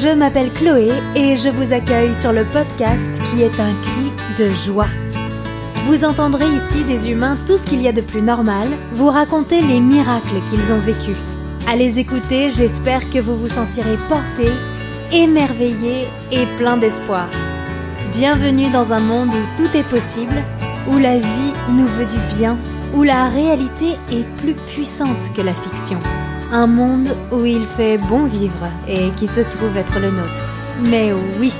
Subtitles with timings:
[0.00, 4.48] Je m'appelle Chloé et je vous accueille sur le podcast qui est un cri de
[4.50, 4.86] joie.
[5.86, 9.60] Vous entendrez ici des humains tout ce qu'il y a de plus normal, vous raconter
[9.60, 11.16] les miracles qu'ils ont vécus.
[11.66, 14.52] À les écouter, j'espère que vous vous sentirez porté,
[15.10, 17.26] émerveillé et plein d'espoir.
[18.12, 20.44] Bienvenue dans un monde où tout est possible,
[20.92, 22.56] où la vie nous veut du bien,
[22.94, 25.98] où la réalité est plus puissante que la fiction.
[26.50, 30.44] Un monde où il fait bon vivre et qui se trouve être le nôtre.
[30.88, 31.52] Mais oui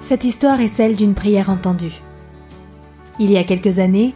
[0.00, 2.00] Cette histoire est celle d'une prière entendue.
[3.18, 4.14] Il y a quelques années,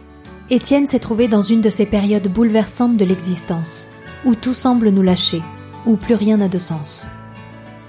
[0.49, 3.89] Étienne s'est trouvé dans une de ces périodes bouleversantes de l'existence,
[4.23, 5.41] où tout semble nous lâcher,
[5.85, 7.07] où plus rien n'a de sens.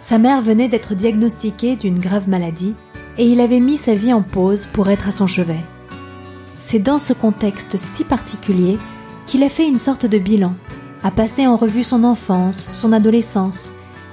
[0.00, 2.74] Sa mère venait d'être diagnostiquée d'une grave maladie
[3.18, 5.64] et il avait mis sa vie en pause pour être à son chevet.
[6.60, 8.78] C'est dans ce contexte si particulier
[9.26, 10.54] qu'il a fait une sorte de bilan,
[11.04, 13.72] a passé en revue son enfance, son adolescence,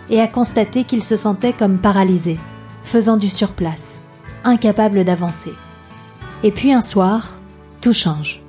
[0.10, 2.38] et a constaté qu'il se sentait comme paralysé,
[2.84, 4.00] faisant du surplace,
[4.44, 5.54] incapable d'avancer.
[6.44, 7.38] Et puis un soir,
[7.82, 8.42] tout change.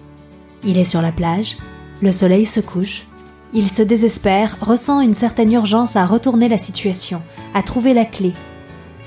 [0.64, 1.58] Il est sur la plage,
[2.00, 3.04] le soleil se couche,
[3.52, 7.20] il se désespère, ressent une certaine urgence à retourner la situation,
[7.52, 8.32] à trouver la clé,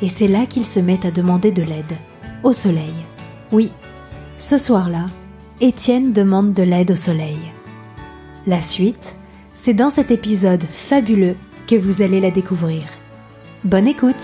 [0.04, 1.96] et c'est là qu'il se met à demander de l'aide.
[2.44, 2.94] Au soleil.
[3.54, 3.72] Oui,
[4.36, 5.06] ce soir-là,
[5.62, 7.38] Étienne demande de l'aide au soleil.
[8.46, 9.16] La suite,
[9.56, 11.38] c'est dans cet épisode fabuleux
[11.68, 12.84] que vous allez la découvrir.
[13.64, 14.22] Bonne écoute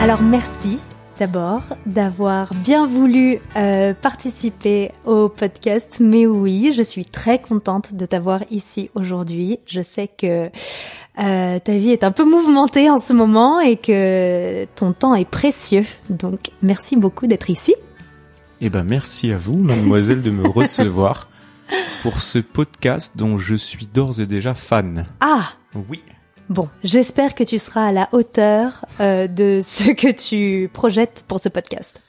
[0.00, 0.80] Alors merci
[1.20, 5.98] d'abord d'avoir bien voulu euh, participer au podcast.
[6.00, 9.58] Mais oui, je suis très contente de t'avoir ici aujourd'hui.
[9.68, 10.48] Je sais que
[11.18, 15.28] euh, ta vie est un peu mouvementée en ce moment et que ton temps est
[15.28, 15.84] précieux.
[16.08, 17.74] Donc merci beaucoup d'être ici.
[18.62, 21.28] Eh ben merci à vous, mademoiselle, de me recevoir
[22.02, 25.06] pour ce podcast dont je suis d'ores et déjà fan.
[25.20, 25.50] Ah
[25.90, 26.00] Oui.
[26.50, 31.38] Bon, j'espère que tu seras à la hauteur euh, de ce que tu projettes pour
[31.38, 32.00] ce podcast.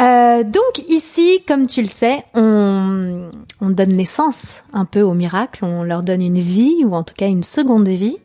[0.00, 3.30] Euh, donc ici, comme tu le sais, on,
[3.60, 7.12] on donne naissance un peu aux miracles, on leur donne une vie ou en tout
[7.12, 8.16] cas une seconde vie.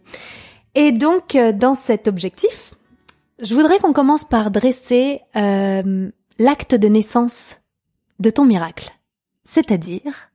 [0.76, 2.74] Et donc euh, dans cet objectif,
[3.42, 7.60] je voudrais qu'on commence par dresser euh, l'acte de naissance
[8.20, 8.92] de ton miracle.
[9.44, 10.32] C'est-à-dire,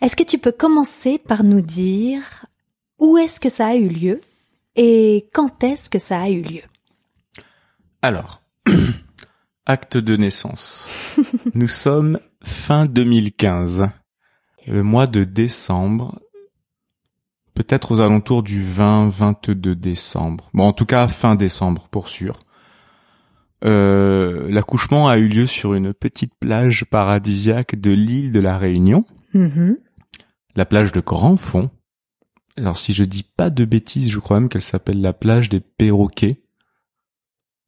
[0.00, 2.46] est-ce que tu peux commencer par nous dire
[3.00, 4.20] où est-ce que ça a eu lieu
[4.76, 6.62] et quand est-ce que ça a eu lieu?
[8.02, 8.42] Alors,
[9.66, 10.88] acte de naissance.
[11.54, 13.88] Nous sommes fin 2015,
[14.66, 16.20] le mois de décembre,
[17.54, 20.50] peut-être aux alentours du 20-22 décembre.
[20.54, 22.38] Bon, en tout cas, fin décembre, pour sûr.
[23.64, 29.04] Euh, L'accouchement a eu lieu sur une petite plage paradisiaque de l'île de la Réunion,
[29.34, 29.76] Mhm.
[30.56, 31.70] la plage de Grand Fond.
[32.60, 35.60] Alors si je dis pas de bêtises, je crois même qu'elle s'appelle la plage des
[35.60, 36.42] perroquets.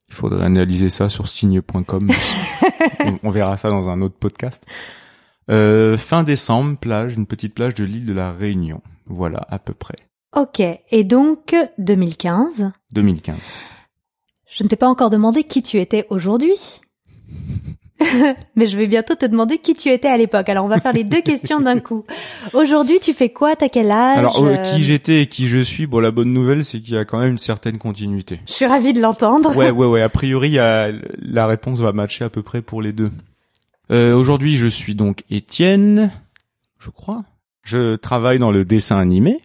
[0.08, 2.10] Il faudrait analyser ça sur signe.com.
[3.00, 4.66] on, on verra ça dans un autre podcast.
[5.50, 8.82] Euh, fin décembre, plage, une petite plage de l'île de la Réunion.
[9.06, 9.96] Voilà, à peu près.
[10.36, 12.72] Ok, et donc 2015.
[12.92, 13.36] 2015.
[14.50, 16.82] Je ne t'ai pas encore demandé qui tu étais aujourd'hui.
[18.56, 20.48] Mais je vais bientôt te demander qui tu étais à l'époque.
[20.48, 22.04] Alors on va faire les deux questions d'un coup.
[22.54, 23.56] Aujourd'hui, tu fais quoi?
[23.56, 24.18] T'as quel âge?
[24.18, 26.98] Alors, euh, qui j'étais et qui je suis, bon, la bonne nouvelle, c'est qu'il y
[26.98, 28.40] a quand même une certaine continuité.
[28.46, 29.56] Je suis ravie de l'entendre.
[29.56, 30.02] Ouais, ouais, ouais.
[30.02, 33.10] A priori, y a- la réponse va matcher à peu près pour les deux.
[33.90, 36.10] Euh, Aujourd'hui, je suis donc Étienne,
[36.78, 37.24] je crois.
[37.64, 39.40] Je travaille dans le dessin animé,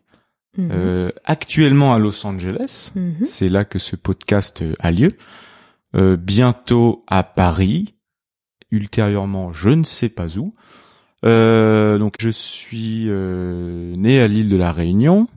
[0.58, 0.70] Mhm.
[0.72, 2.92] euh, actuellement à Los Angeles.
[2.96, 3.26] Mhm.
[3.26, 5.10] C'est là que ce podcast a lieu.
[5.96, 7.94] Euh, bientôt à Paris.
[8.72, 10.54] Ultérieurement, je ne sais pas où.
[11.26, 15.28] Euh, donc, je suis euh, né à l'île de la Réunion.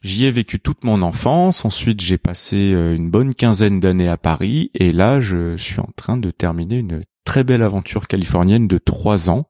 [0.00, 1.64] J'y ai vécu toute mon enfance.
[1.64, 4.70] Ensuite, j'ai passé euh, une bonne quinzaine d'années à Paris.
[4.74, 9.30] Et là, je suis en train de terminer une très belle aventure californienne de trois
[9.30, 9.46] ans.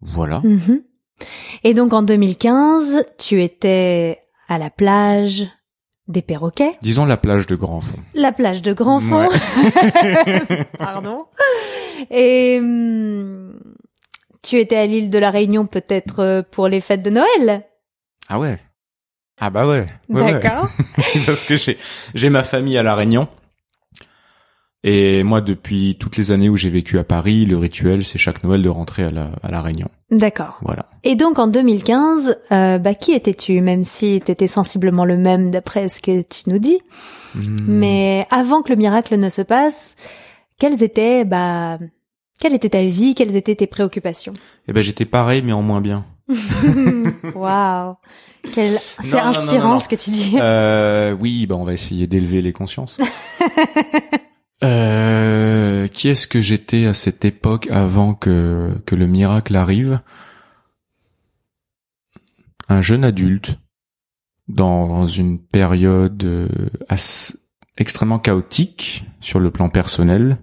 [0.00, 0.40] Voilà.
[0.44, 0.82] Mhm.
[1.64, 5.46] Et donc en 2015, tu étais à la plage
[6.10, 7.96] des perroquets, Disons la plage de Grand Fond.
[8.14, 9.28] la plage de Grand Fond.
[9.28, 10.66] Ouais.
[10.78, 11.26] Pardon.
[12.10, 13.58] Et hum,
[14.42, 17.64] tu étais à l'île de la Réunion peut-être euh, pour les fêtes de Noël?
[18.28, 18.58] Ah ouais.
[19.40, 19.86] Ah bah ouais.
[20.08, 20.32] ouais, ouais.
[20.40, 20.68] D'accord.
[21.26, 21.78] Parce que j'ai
[22.14, 23.26] j'ai ma famille à la Réunion.
[24.82, 28.42] Et moi, depuis toutes les années où j'ai vécu à Paris, le rituel, c'est chaque
[28.44, 29.88] Noël de rentrer à la, à la Réunion.
[30.10, 30.58] D'accord.
[30.62, 30.86] Voilà.
[31.04, 35.50] Et donc en 2015, euh, bah, qui étais-tu, même si tu étais sensiblement le même
[35.50, 36.78] d'après ce que tu nous dis?
[37.34, 37.56] Hmm.
[37.68, 39.96] Mais avant que le miracle ne se passe,
[40.58, 41.78] quelles étaient, bah,
[42.40, 44.32] quelle était ta vie, quelles étaient tes préoccupations?
[44.66, 46.06] Eh ben j'étais pareil mais en moins bien.
[47.34, 47.96] Waouh,
[48.52, 48.80] quel...
[49.00, 49.78] c'est non, inspirant non, non.
[49.78, 50.36] ce que tu dis.
[50.40, 52.98] Euh, oui, bah on va essayer d'élever les consciences.
[54.62, 60.00] Euh, qui est-ce que j'étais à cette époque avant que que le miracle arrive?
[62.68, 63.58] Un jeune adulte
[64.48, 66.48] dans une période euh,
[67.78, 70.38] extrêmement chaotique sur le plan personnel.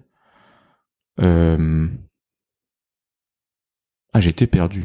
[1.20, 1.88] Euh,
[4.12, 4.82] Ah, j'étais perdu.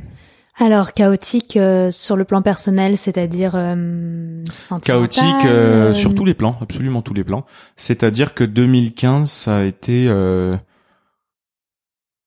[0.56, 4.44] Alors chaotique euh, sur le plan personnel, c'est-à-dire euh,
[4.84, 7.46] chaotique euh, euh, sur tous les plans, absolument tous les plans.
[7.76, 10.56] C'est-à-dire que 2015, ça a été euh,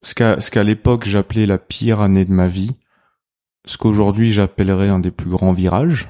[0.02, 2.72] ce qu'à ce qu'à l'époque j'appelais la pire année de ma vie,
[3.64, 6.08] ce qu'aujourd'hui j'appellerais un des plus grands virages.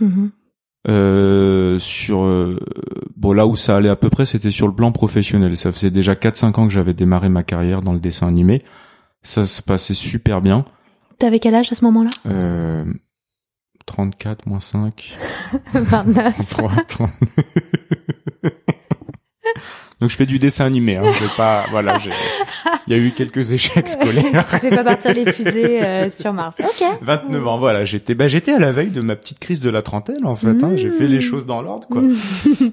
[0.00, 0.32] Mhm.
[0.86, 2.60] Euh, sur euh,
[3.16, 5.56] bon là où ça allait à peu près, c'était sur le plan professionnel.
[5.56, 8.62] Ça faisait déjà 4-5 ans que j'avais démarré ma carrière dans le dessin animé.
[9.22, 10.66] Ça se passait super bien.
[11.18, 12.10] T'avais quel âge à ce moment-là?
[12.26, 12.84] Euh,
[13.86, 15.16] 34 moins 5.
[15.74, 16.48] 29.
[16.50, 17.10] 3, 30.
[20.00, 20.96] Donc je fais du dessin animé.
[20.96, 21.04] Hein.
[21.12, 22.10] Je vais pas, voilà, j'ai-
[22.88, 24.44] il y a eu quelques échecs scolaires.
[24.50, 26.60] tu fais pas partir les fusées euh, sur Mars.
[26.60, 26.84] Ok.
[27.00, 29.80] 29 ans, voilà, j'étais, bah, j'étais à la veille de ma petite crise de la
[29.82, 30.62] trentaine en fait.
[30.62, 30.72] Hein.
[30.76, 32.02] J'ai fait les choses dans l'ordre, quoi.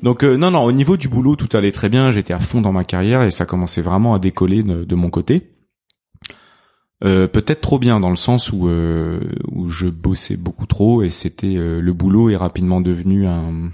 [0.02, 2.12] Donc euh, non, non, au niveau du boulot, tout allait très bien.
[2.12, 5.10] J'étais à fond dans ma carrière et ça commençait vraiment à décoller de, de mon
[5.10, 5.52] côté.
[7.04, 9.20] Euh, peut-être trop bien dans le sens où euh,
[9.52, 13.72] où je bossais beaucoup trop et c'était euh, le boulot est rapidement devenu un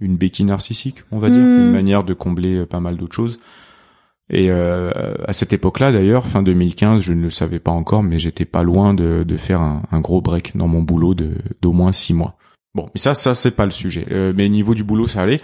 [0.00, 3.38] une béquille narcissique, on va dire, une manière de combler euh, pas mal d'autres choses.
[4.30, 4.92] Et euh,
[5.26, 8.62] à cette époque-là, d'ailleurs, fin 2015, je ne le savais pas encore, mais j'étais pas
[8.62, 12.14] loin de, de faire un, un gros break dans mon boulot de d'au moins six
[12.14, 12.36] mois.
[12.74, 14.04] Bon, mais ça, ça c'est pas le sujet.
[14.12, 15.40] Euh, mais niveau du boulot, ça allait.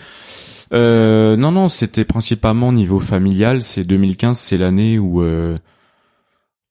[0.73, 3.63] Euh, non, non, c'était principalement niveau familial.
[3.63, 5.57] C'est 2015, c'est l'année où euh,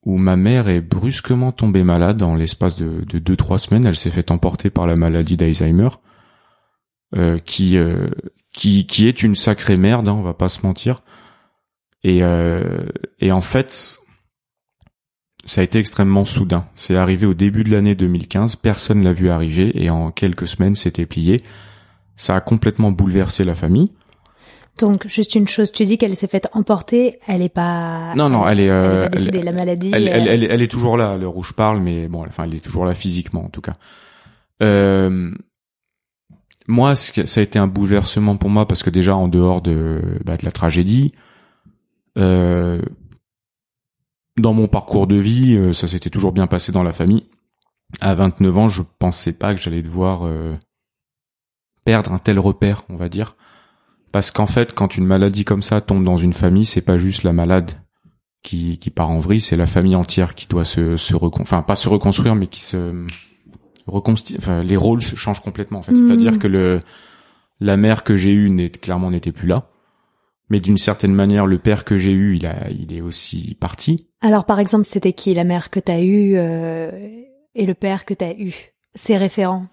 [0.06, 3.86] où ma mère est brusquement tombée malade en l'espace de, de deux trois semaines.
[3.86, 5.90] Elle s'est fait emporter par la maladie d'Alzheimer,
[7.16, 8.10] euh, qui euh,
[8.54, 10.08] qui qui est une sacrée merde.
[10.08, 11.02] Hein, on va pas se mentir.
[12.04, 12.86] Et euh,
[13.20, 14.00] et en fait,
[15.46, 16.68] ça a été extrêmement soudain.
[16.76, 18.58] C'est arrivé au début de l'année 2015.
[18.58, 21.42] Personne l'a vu arriver et en quelques semaines, c'était plié.
[22.16, 23.92] Ça a complètement bouleversé la famille.
[24.80, 28.14] Donc juste une chose, tu dis qu'elle s'est faite emporter, elle est pas.
[28.16, 29.92] Non, non, elle est, euh, elle est pas décédée, elle- la maladie.
[29.94, 32.56] Elle, elle, euh, elle, elle est toujours là, où je parle, mais bon, enfin, elle
[32.56, 33.78] est toujours là physiquement, en tout cas.
[34.62, 35.32] Euh,
[36.68, 40.36] moi, ça a été un bouleversement pour moi parce que déjà, en dehors de, bah,
[40.36, 41.14] de la tragédie,
[42.18, 42.82] euh,
[44.38, 47.24] dans mon parcours de vie, euh, ça s'était toujours bien passé dans la famille.
[48.02, 50.54] À 29 ans, je pensais pas que j'allais devoir euh,
[51.86, 53.38] perdre un tel repère, on va dire.
[54.16, 57.24] Parce qu'en fait, quand une maladie comme ça tombe dans une famille, c'est pas juste
[57.24, 57.72] la malade
[58.44, 61.42] qui, qui part en vrille, c'est la famille entière qui doit se, se recon...
[61.42, 63.06] enfin pas se reconstruire, mais qui se
[63.88, 64.38] reconstitue.
[64.38, 65.80] Enfin, les rôles changent complètement.
[65.80, 66.80] En fait, c'est-à-dire que le
[67.60, 69.68] la mère que j'ai eue n'est clairement n'était plus là,
[70.50, 74.08] mais d'une certaine manière, le père que j'ai eu, il a, il est aussi parti.
[74.22, 76.90] Alors par exemple, c'était qui la mère que t'as eue euh,
[77.54, 78.54] et le père que t'as eu?
[78.96, 79.66] Ces référents?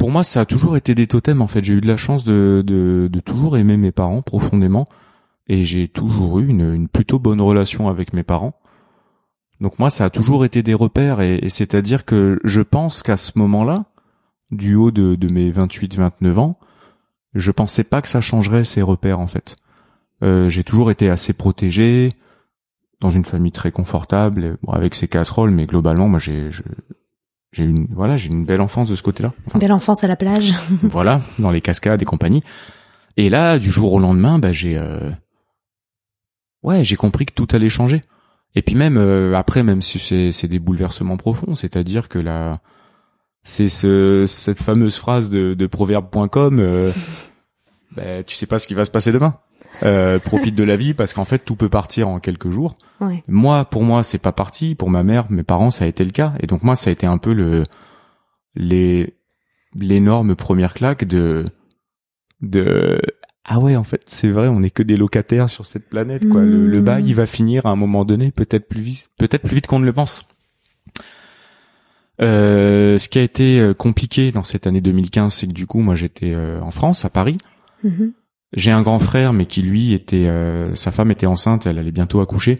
[0.00, 1.42] Pour moi, ça a toujours été des totems.
[1.42, 4.88] En fait, j'ai eu de la chance de, de, de toujours aimer mes parents profondément,
[5.46, 8.58] et j'ai toujours eu une, une plutôt bonne relation avec mes parents.
[9.60, 13.18] Donc moi, ça a toujours été des repères, et, et c'est-à-dire que je pense qu'à
[13.18, 13.84] ce moment-là,
[14.50, 16.58] du haut de, de mes 28-29 ans,
[17.34, 19.56] je pensais pas que ça changerait ces repères en fait.
[20.22, 22.14] Euh, j'ai toujours été assez protégé,
[23.00, 26.48] dans une famille très confortable, bon, avec ses casseroles, mais globalement, moi, j'ai
[27.52, 29.32] j'ai une voilà, j'ai une belle enfance de ce côté-là.
[29.46, 30.54] Enfin, Belle enfance à la plage.
[30.82, 32.42] voilà, dans les cascades et compagnie.
[33.16, 35.10] Et là, du jour au lendemain, bah j'ai, euh...
[36.62, 38.00] ouais, j'ai compris que tout allait changer.
[38.54, 42.60] Et puis même euh, après, même si c'est c'est des bouleversements profonds, c'est-à-dire que là,
[43.42, 46.92] c'est ce cette fameuse phrase de, de proverbe.com, euh,
[47.92, 49.38] bah, tu sais pas ce qui va se passer demain.
[49.82, 52.76] Euh, profite de la vie parce qu'en fait tout peut partir en quelques jours.
[53.00, 53.22] Ouais.
[53.28, 54.74] Moi, pour moi, c'est pas parti.
[54.74, 56.32] Pour ma mère, mes parents, ça a été le cas.
[56.40, 57.62] Et donc moi, ça a été un peu le
[58.54, 59.14] les
[59.74, 61.44] l'énorme première claque de
[62.42, 63.00] de
[63.44, 66.28] ah ouais, en fait, c'est vrai, on est que des locataires sur cette planète.
[66.28, 66.42] Quoi.
[66.42, 69.56] Le, le bail, il va finir à un moment donné, peut-être plus vite, peut-être plus
[69.56, 70.26] vite qu'on ne le pense.
[72.20, 75.80] Euh, ce qui a été euh, compliqué dans cette année 2015, c'est que du coup,
[75.80, 77.38] moi, j'étais euh, en France, à Paris.
[77.82, 78.12] Mhm.
[78.54, 81.92] J'ai un grand frère, mais qui lui était, euh, sa femme était enceinte, elle allait
[81.92, 82.58] bientôt accoucher.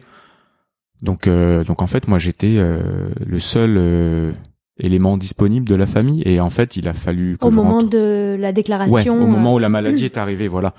[1.03, 4.33] Donc, euh, donc en fait, moi, j'étais euh, le seul euh,
[4.79, 7.71] élément disponible de la famille, et en fait, il a fallu que Au je moment
[7.79, 8.95] rentre- de la déclaration.
[8.95, 10.75] Ouais, au moment où la maladie est arrivée, voilà.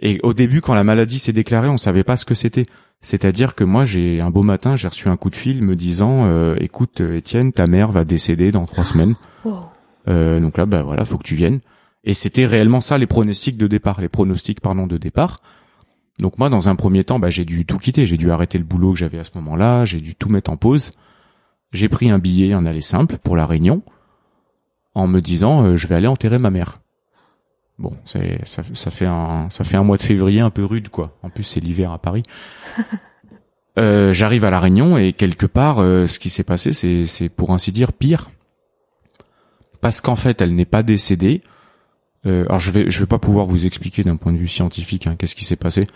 [0.00, 2.64] Et au début, quand la maladie s'est déclarée, on savait pas ce que c'était.
[3.00, 6.26] C'est-à-dire que moi, j'ai un beau matin, j'ai reçu un coup de fil me disant,
[6.26, 9.14] euh, écoute, Étienne, ta mère va décéder dans trois semaines.
[9.44, 9.60] wow.
[10.08, 11.60] Euh, donc là, bah voilà, faut que tu viennes.
[12.04, 15.40] Et c'était réellement ça les pronostics de départ, les pronostics pardon de départ.
[16.18, 18.64] Donc moi, dans un premier temps, bah, j'ai dû tout quitter, j'ai dû arrêter le
[18.64, 20.92] boulot que j'avais à ce moment-là, j'ai dû tout mettre en pause.
[21.72, 23.82] J'ai pris un billet, un aller simple pour la Réunion,
[24.94, 26.76] en me disant, euh, je vais aller enterrer ma mère.
[27.78, 30.88] Bon, c'est ça, ça fait un ça fait un mois de février un peu rude
[30.88, 31.16] quoi.
[31.22, 32.22] En plus, c'est l'hiver à Paris.
[33.78, 37.30] Euh, J'arrive à la Réunion et quelque part, euh, ce qui s'est passé, c'est c'est
[37.30, 38.30] pour ainsi dire pire
[39.80, 41.40] parce qu'en fait elle n'est pas décédée.
[42.26, 45.06] Euh, alors je vais je vais pas pouvoir vous expliquer d'un point de vue scientifique
[45.06, 45.86] hein, qu'est-ce qui s'est passé,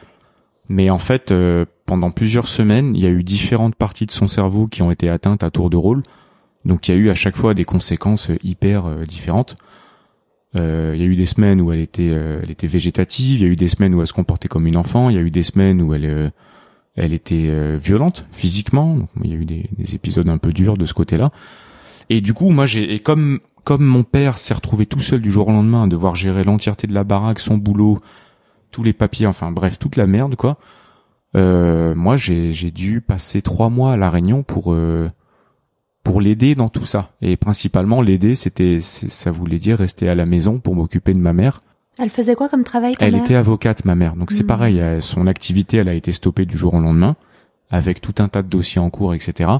[0.68, 4.26] mais en fait euh, pendant plusieurs semaines il y a eu différentes parties de son
[4.26, 6.02] cerveau qui ont été atteintes à tour de rôle,
[6.64, 9.56] donc il y a eu à chaque fois des conséquences euh, hyper euh, différentes.
[10.54, 10.62] Il
[10.96, 13.56] y a eu des semaines où elle était elle était végétative, il y a eu
[13.56, 15.82] des semaines où elle se comportait comme une enfant, il y a eu des semaines
[15.82, 16.32] où elle
[16.94, 20.78] elle était violente physiquement, donc, il y a eu des, des épisodes un peu durs
[20.78, 21.30] de ce côté-là.
[22.08, 25.48] Et du coup, moi, j'ai comme comme mon père s'est retrouvé tout seul du jour
[25.48, 27.98] au lendemain à devoir gérer l'entièreté de la baraque, son boulot,
[28.70, 30.56] tous les papiers, enfin bref, toute la merde quoi.
[31.34, 35.08] Euh, moi, j'ai dû passer trois mois à la Réunion pour euh,
[36.04, 37.10] pour l'aider dans tout ça.
[37.20, 41.32] Et principalement l'aider, c'était ça voulait dire rester à la maison pour m'occuper de ma
[41.32, 41.62] mère.
[41.98, 43.24] Elle faisait quoi comme travail ta Elle mère?
[43.24, 44.14] était avocate, ma mère.
[44.14, 44.46] Donc c'est Mhm.
[44.48, 47.16] pareil, son activité, elle a été stoppée du jour au lendemain,
[47.70, 49.50] avec tout un tas de dossiers en cours, etc.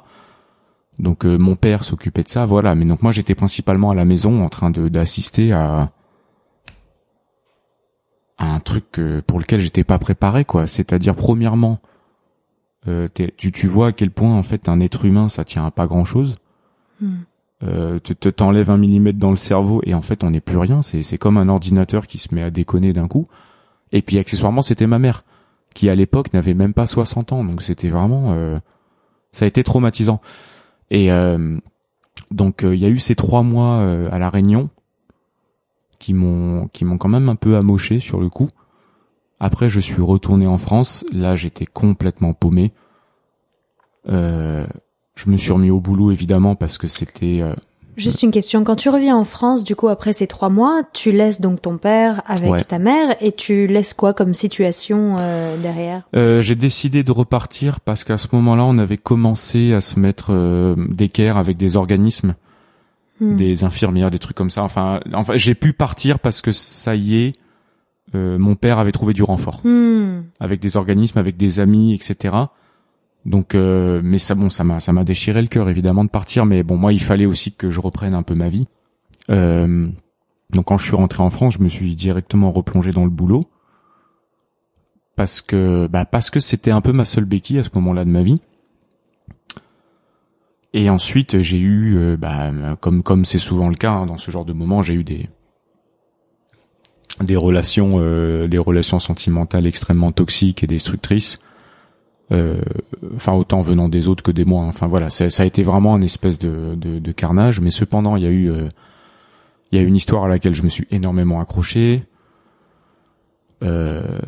[0.99, 2.75] Donc euh, mon père s'occupait de ça, voilà.
[2.75, 5.91] Mais donc moi j'étais principalement à la maison en train de d'assister à
[8.38, 10.67] à un truc euh, pour lequel j'étais pas préparé, quoi.
[10.67, 11.81] C'est-à-dire premièrement,
[12.88, 15.71] euh, tu tu vois à quel point en fait un être humain ça tient à
[15.71, 16.37] pas grand chose.
[17.00, 17.17] Hmm.
[17.62, 20.59] Euh, tu te t'enlèves un millimètre dans le cerveau et en fait on n'est plus
[20.59, 20.83] rien.
[20.83, 23.29] C'est c'est comme un ordinateur qui se met à déconner d'un coup.
[23.93, 25.25] Et puis accessoirement c'était ma mère
[25.75, 28.59] qui à l'époque n'avait même pas 60 ans, donc c'était vraiment euh,
[29.33, 30.21] ça a été traumatisant.
[30.90, 31.59] Et euh,
[32.31, 34.71] donc euh, il y a eu ces trois mois euh, à la Réunion
[35.99, 38.50] qui m'ont qui m'ont quand même un peu amoché sur le coup.
[39.40, 42.73] Après je suis retourné en France, là j'étais complètement paumé.
[44.09, 47.43] Je me suis remis au boulot évidemment parce que c'était
[47.97, 48.62] Juste une question.
[48.65, 51.79] Quand tu reviens en France, du coup, après ces trois mois, tu laisses donc ton
[51.79, 52.61] père avec Ouais.
[52.62, 56.03] ta mère et tu laisses quoi comme situation euh, derrière?
[56.15, 60.26] Euh, j'ai décidé de repartir parce qu'à ce moment-là, on avait commencé à se mettre
[60.31, 62.35] euh, d'équerre avec des organismes,
[63.19, 63.37] Hmm.
[63.37, 64.62] des infirmières, des trucs comme ça.
[64.62, 67.33] Enfin, enfin, j'ai pu partir parce que ça y est,
[68.15, 70.21] euh, mon père avait trouvé du renfort Hmm.
[70.38, 72.35] avec des organismes, avec des amis, etc.
[73.26, 76.47] Donc, euh, mais ça, bon, ça m'a, ça m'a déchiré le cœur évidemment de partir.
[76.47, 78.68] Mais bon, moi, il fallait aussi que je reprenne un peu ma vie.
[79.30, 79.88] Euh,
[80.50, 83.42] donc, quand je suis rentré en France, je me suis directement replongé dans le boulot
[85.16, 88.11] parce que, bah, parce que c'était un peu ma seule béquille à ce moment-là de
[88.11, 88.40] ma vie.
[90.73, 94.30] Et ensuite, j'ai eu, euh, bah, comme comme c'est souvent le cas hein, dans ce
[94.30, 95.26] genre de moment, j'ai eu des
[97.23, 101.40] des relations euh, des relations sentimentales extrêmement toxiques et destructrices.
[102.33, 102.61] Euh,
[103.14, 104.64] enfin autant venant des autres que des moi.
[104.64, 107.61] Enfin voilà, ça, ça a été vraiment un espèce de, de, de carnage.
[107.61, 108.68] Mais cependant, il y a eu euh,
[109.73, 112.02] il y a une histoire à laquelle je me suis énormément accroché.
[113.62, 114.18] Euh,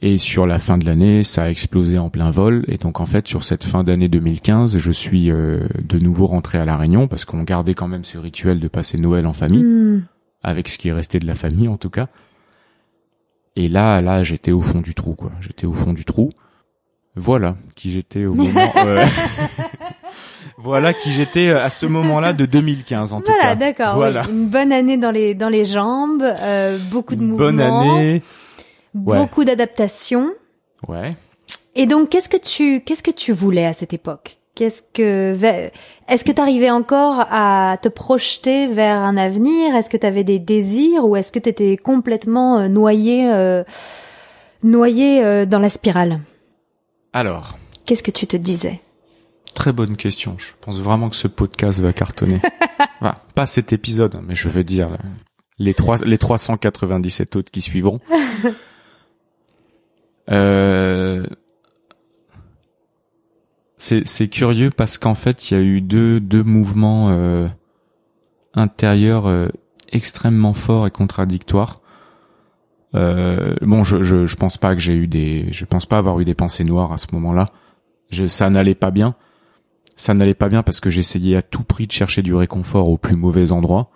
[0.00, 2.64] et sur la fin de l'année, ça a explosé en plein vol.
[2.68, 6.58] Et donc en fait, sur cette fin d'année 2015, je suis euh, de nouveau rentré
[6.58, 9.62] à la Réunion parce qu'on gardait quand même ce rituel de passer Noël en famille,
[9.62, 10.02] Hmm.
[10.42, 12.08] avec ce qui est resté de la famille en tout cas.
[13.54, 15.30] Et là, là, j'étais au fond du trou, quoi.
[15.40, 16.30] J'étais au fond du trou.
[17.14, 18.72] Voilà qui j'étais au moment.
[18.86, 19.04] euh,
[20.58, 23.54] voilà qui j'étais à ce moment-là de 2015 en tout Voilà, cas.
[23.56, 23.94] d'accord.
[23.96, 24.22] Voilà.
[24.26, 24.32] oui.
[24.32, 28.22] Une bonne année dans les dans les jambes, euh, beaucoup de Une mouvements, bonne année.
[28.94, 29.18] Ouais.
[29.18, 30.30] beaucoup d'adaptations.
[30.88, 31.16] Ouais.
[31.74, 34.38] Et donc, qu'est-ce que tu qu'est-ce que tu voulais à cette époque?
[34.54, 35.34] Qu'est-ce que
[36.08, 39.74] est-ce que tu arrivais encore à te projeter vers un avenir?
[39.74, 43.64] Est-ce que tu avais des désirs ou est-ce que tu étais complètement euh, noyé euh,
[44.62, 46.20] noyé euh, dans la spirale?
[47.12, 48.80] Alors, Qu'est-ce que tu te disais?
[49.54, 50.36] Très bonne question.
[50.38, 52.40] Je pense vraiment que ce podcast va cartonner.
[53.00, 54.96] Enfin, pas cet épisode, mais je veux dire euh,
[55.58, 58.00] les trois, les 397 autres qui suivront.
[60.30, 61.26] Euh,
[63.76, 67.48] c'est c'est curieux parce qu'en fait il y a eu deux deux mouvements euh,
[68.54, 69.48] intérieurs euh,
[69.90, 71.81] extrêmement forts et contradictoires.
[72.94, 76.20] Euh, bon, je, je je pense pas que j'ai eu des, je pense pas avoir
[76.20, 77.46] eu des pensées noires à ce moment-là.
[78.10, 79.14] Je, ça n'allait pas bien.
[79.96, 82.98] Ça n'allait pas bien parce que j'essayais à tout prix de chercher du réconfort au
[82.98, 83.90] plus mauvais endroit,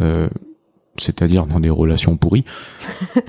[0.00, 0.28] euh,
[0.96, 2.44] c'est-à-dire dans des relations pourries.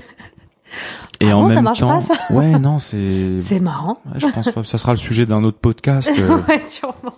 [1.20, 3.36] Et ah en bon, même ça marche pas, ça ouais, non, c'est.
[3.40, 4.00] C'est marrant.
[4.06, 4.64] Ouais, je pense pas.
[4.64, 6.10] Ça sera le sujet d'un autre podcast.
[6.18, 6.40] Euh.
[6.48, 7.14] ouais, sûrement.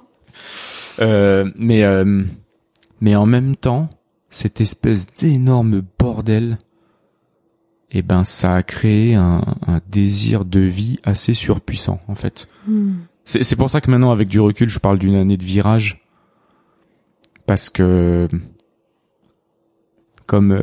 [1.00, 2.24] Euh, mais euh,
[3.00, 3.88] mais en même temps,
[4.28, 6.58] cette espèce d'énorme bordel,
[7.92, 12.48] eh ben, ça a créé un, un, désir de vie assez surpuissant, en fait.
[12.66, 12.94] Hmm.
[13.24, 16.02] C'est pour ça que maintenant, avec du recul, je parle d'une année de virage,
[17.46, 18.28] parce que
[20.26, 20.62] comme euh,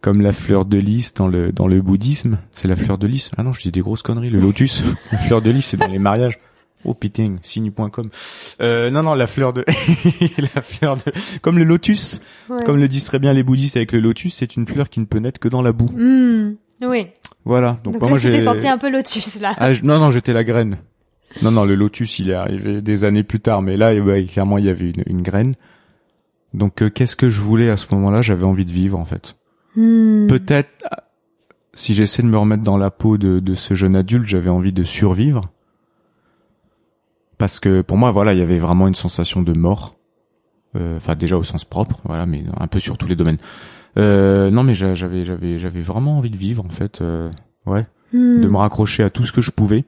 [0.00, 3.30] comme la fleur de lys dans le dans le bouddhisme, c'est la fleur de lys.
[3.36, 4.30] Ah non, je dis des grosses conneries.
[4.30, 6.38] Le lotus, la fleur de lys, c'est dans les mariages.
[6.84, 8.08] Oh piting, signe.com.
[8.60, 9.64] Euh, non non, la fleur de
[10.38, 11.02] la fleur de
[11.42, 12.20] comme le lotus,
[12.64, 15.04] comme le disent très bien les bouddhistes avec le lotus, c'est une fleur qui ne
[15.04, 15.90] peut naître que dans la boue.
[15.92, 16.54] Hmm.
[16.82, 17.08] Oui.
[17.44, 17.78] Voilà.
[17.84, 19.52] Donc, moi, j'ai senti un peu lotus là.
[19.58, 20.78] Ah, non non, j'étais la graine.
[21.42, 24.58] Non non, le lotus, il est arrivé des années plus tard, mais là, ouais, clairement,
[24.58, 25.54] il y avait une, une graine.
[26.54, 28.22] Donc euh, qu'est-ce que je voulais à ce moment-là?
[28.22, 29.36] J'avais envie de vivre en fait.
[29.76, 30.26] Hmm.
[30.26, 30.70] Peut-être
[31.74, 34.72] si j'essaie de me remettre dans la peau de, de ce jeune adulte, j'avais envie
[34.72, 35.42] de survivre.
[37.36, 39.96] Parce que pour moi, voilà, il y avait vraiment une sensation de mort.
[40.76, 43.38] Euh, enfin, déjà au sens propre, voilà, mais un peu sur tous les domaines.
[43.98, 47.00] Euh, non, mais j'avais, j'avais, j'avais vraiment envie de vivre en fait.
[47.00, 47.30] Euh,
[47.66, 48.40] ouais, hmm.
[48.40, 49.84] de me raccrocher à tout ce que je pouvais,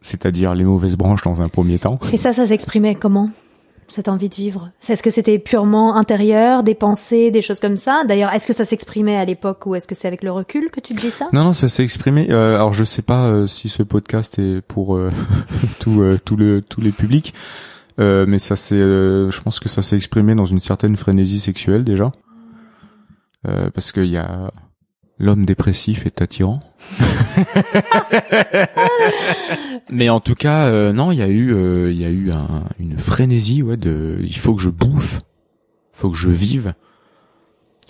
[0.00, 1.98] c'est-à-dire les mauvaises branches dans un premier temps.
[2.12, 3.30] Et ça, ça s'exprimait comment
[3.88, 4.70] cette envie de vivre?
[4.86, 8.04] Est-ce que c'était purement intérieur, des pensées, des choses comme ça?
[8.06, 10.80] D'ailleurs, est-ce que ça s'exprimait à l'époque ou est-ce que c'est avec le recul que
[10.80, 11.28] tu te dis ça?
[11.32, 12.28] Non, non, ça s'est exprimé.
[12.30, 15.10] Euh, alors, je sais pas euh, si ce podcast est pour euh,
[15.80, 17.34] tout, tout le, tous les publics,
[17.98, 22.12] mais ça c'est, je pense que ça s'est exprimé dans une certaine frénésie sexuelle déjà,
[23.44, 24.50] parce qu'il y a
[25.18, 26.60] l'homme dépressif est attirant.
[29.90, 32.30] Mais en tout cas, euh, non, il y a eu, euh, il y a eu
[32.78, 35.20] une frénésie, ouais, de, il faut que je bouffe,
[35.92, 36.72] faut que je vive.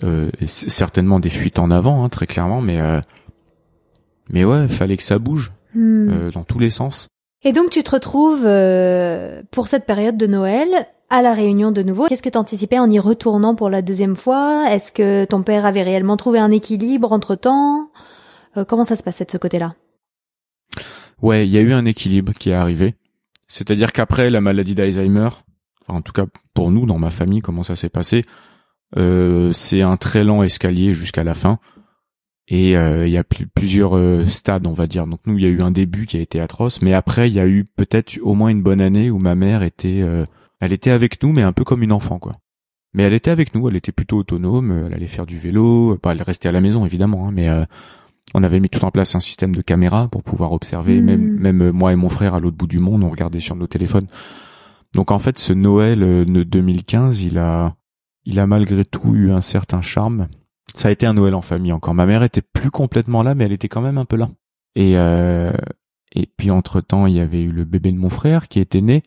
[0.03, 3.01] Euh, certainement des fuites en avant, hein, très clairement, mais euh,
[4.31, 6.29] mais ouais, fallait que ça bouge hmm.
[6.33, 7.09] dans tous les sens.
[7.43, 8.47] Et donc tu te retrouves
[9.51, 12.07] pour cette période de Noël à la réunion de nouveau.
[12.07, 14.69] Qu'est-ce que tu anticipais en y retournant pour la deuxième fois?
[14.69, 17.89] Est-ce que ton père avait réellement trouvé un équilibre entre-temps?
[18.57, 19.75] Euh, Comment ça se passait de ce côté-là?
[21.21, 22.95] Ouais, il y a eu un équilibre qui est arrivé.
[23.47, 25.29] C'est-à-dire qu'après la maladie d'Alzheimer,
[25.81, 28.23] enfin, en tout cas pour nous, dans ma famille, comment ça s'est passé,
[28.97, 31.59] euh, c'est un très lent escalier jusqu'à la fin.
[32.47, 35.05] Et euh, il y a plusieurs euh, stades, on va dire.
[35.05, 37.33] Donc nous, il y a eu un début qui a été atroce, mais après, il
[37.33, 40.03] y a eu peut-être au moins une bonne année où ma mère était
[40.59, 42.33] elle était avec nous, mais un peu comme une enfant, quoi.
[42.93, 46.13] Mais elle était avec nous, elle était plutôt autonome, elle allait faire du vélo, pas
[46.13, 47.63] elle restait à la maison évidemment, hein, mais euh,
[48.33, 51.05] on avait mis tout en place un système de caméra pour pouvoir observer, hmm.
[51.05, 53.55] même même euh, moi et mon frère à l'autre bout du monde, on regardait sur
[53.55, 54.07] nos téléphones.
[54.95, 57.75] Donc en fait, ce Noël euh, de 2015, il a
[58.25, 60.27] il a malgré tout eu un certain charme.
[60.73, 61.93] Ça a été un Noël en famille encore.
[61.93, 64.29] Ma mère était plus complètement là, mais elle était quand même un peu là.
[64.75, 64.93] Et
[66.15, 68.81] et puis entre temps, il y avait eu le bébé de mon frère qui était
[68.81, 69.03] né.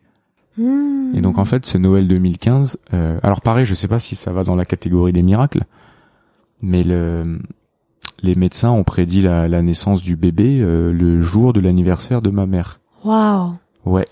[1.15, 4.33] Et donc en fait, ce Noël 2015, euh, alors pareil, je sais pas si ça
[4.33, 5.65] va dans la catégorie des miracles,
[6.63, 7.39] mais le,
[8.23, 12.31] les médecins ont prédit la, la naissance du bébé euh, le jour de l'anniversaire de
[12.31, 12.81] ma mère.
[13.05, 13.55] Waouh.
[13.85, 14.07] Ouais.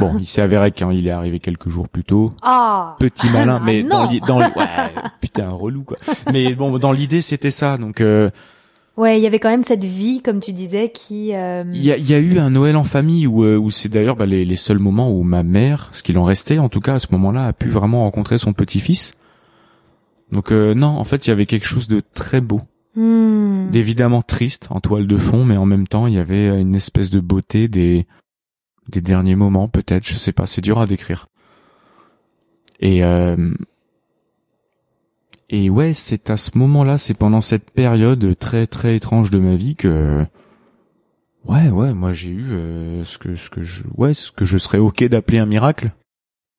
[0.00, 2.32] Bon, il s'est avéré qu'il est arrivé quelques jours plus tôt.
[2.42, 2.96] Ah.
[2.98, 5.98] Petit malin, ah, mais dans, dans ouais, putain relou quoi.
[6.32, 8.00] Mais bon, dans l'idée c'était ça, donc.
[8.00, 8.28] Euh,
[9.00, 11.34] Ouais, il y avait quand même cette vie, comme tu disais, qui.
[11.34, 13.88] Euh, il y, a, y, a, eu un Noël en famille où, euh, où c'est
[13.88, 16.80] d'ailleurs bah, les, les, seuls moments où ma mère, ce qu'il en restait, en tout
[16.80, 19.14] cas à ce moment-là, a pu vraiment rencontrer son petit-fils.
[20.32, 22.60] Donc euh, non, en fait, il y avait quelque chose de très beau,
[22.94, 23.70] hmm.
[23.70, 27.08] d'évidemment triste en toile de fond, mais en même temps, il y avait une espèce
[27.08, 28.06] de beauté des
[28.90, 31.28] des derniers moments, peut-être, je sais pas, c'est dur à décrire.
[32.80, 33.02] Et
[35.52, 39.56] et ouais, c'est à ce moment-là, c'est pendant cette période très très étrange de ma
[39.56, 40.22] vie que
[41.44, 44.78] ouais ouais, moi j'ai eu euh, que ce que je ouais, ce que je serais
[44.78, 45.90] OK d'appeler un miracle.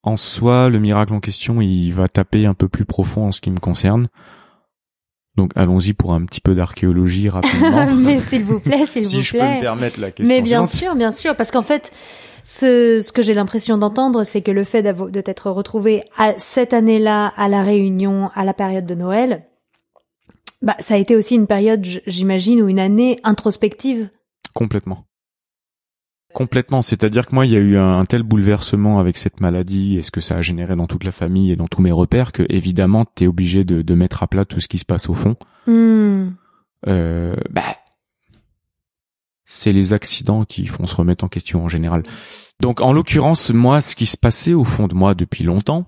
[0.02, 3.40] En soi, le miracle en question, il va taper un peu plus profond en ce
[3.40, 4.08] qui me concerne.
[5.36, 7.86] Donc allons-y pour un petit peu d'archéologie rapidement.
[7.96, 9.22] Mais s'il vous plaît, s'il vous plaît.
[9.22, 10.34] Si je peux me permettre la question.
[10.34, 11.90] Mais bien sûr, bien sûr, parce qu'en fait,
[12.44, 16.74] ce, ce que j'ai l'impression d'entendre, c'est que le fait de t'être retrouvé à cette
[16.74, 19.46] année-là à la Réunion, à la période de Noël,
[20.60, 24.10] bah ça a été aussi une période, j'imagine, ou une année introspective.
[24.54, 25.06] Complètement.
[26.34, 26.82] Complètement.
[26.82, 30.10] C'est-à-dire que moi, il y a eu un, tel bouleversement avec cette maladie et ce
[30.10, 33.04] que ça a généré dans toute la famille et dans tous mes repères que évidemment,
[33.04, 35.36] t'es obligé de, de, mettre à plat tout ce qui se passe au fond.
[35.66, 36.30] Hmm.
[36.88, 37.76] Euh, bah,
[39.44, 42.02] c'est les accidents qui font se remettre en question en général.
[42.60, 45.86] Donc en l'occurrence, moi, ce qui se passait au fond de moi depuis longtemps,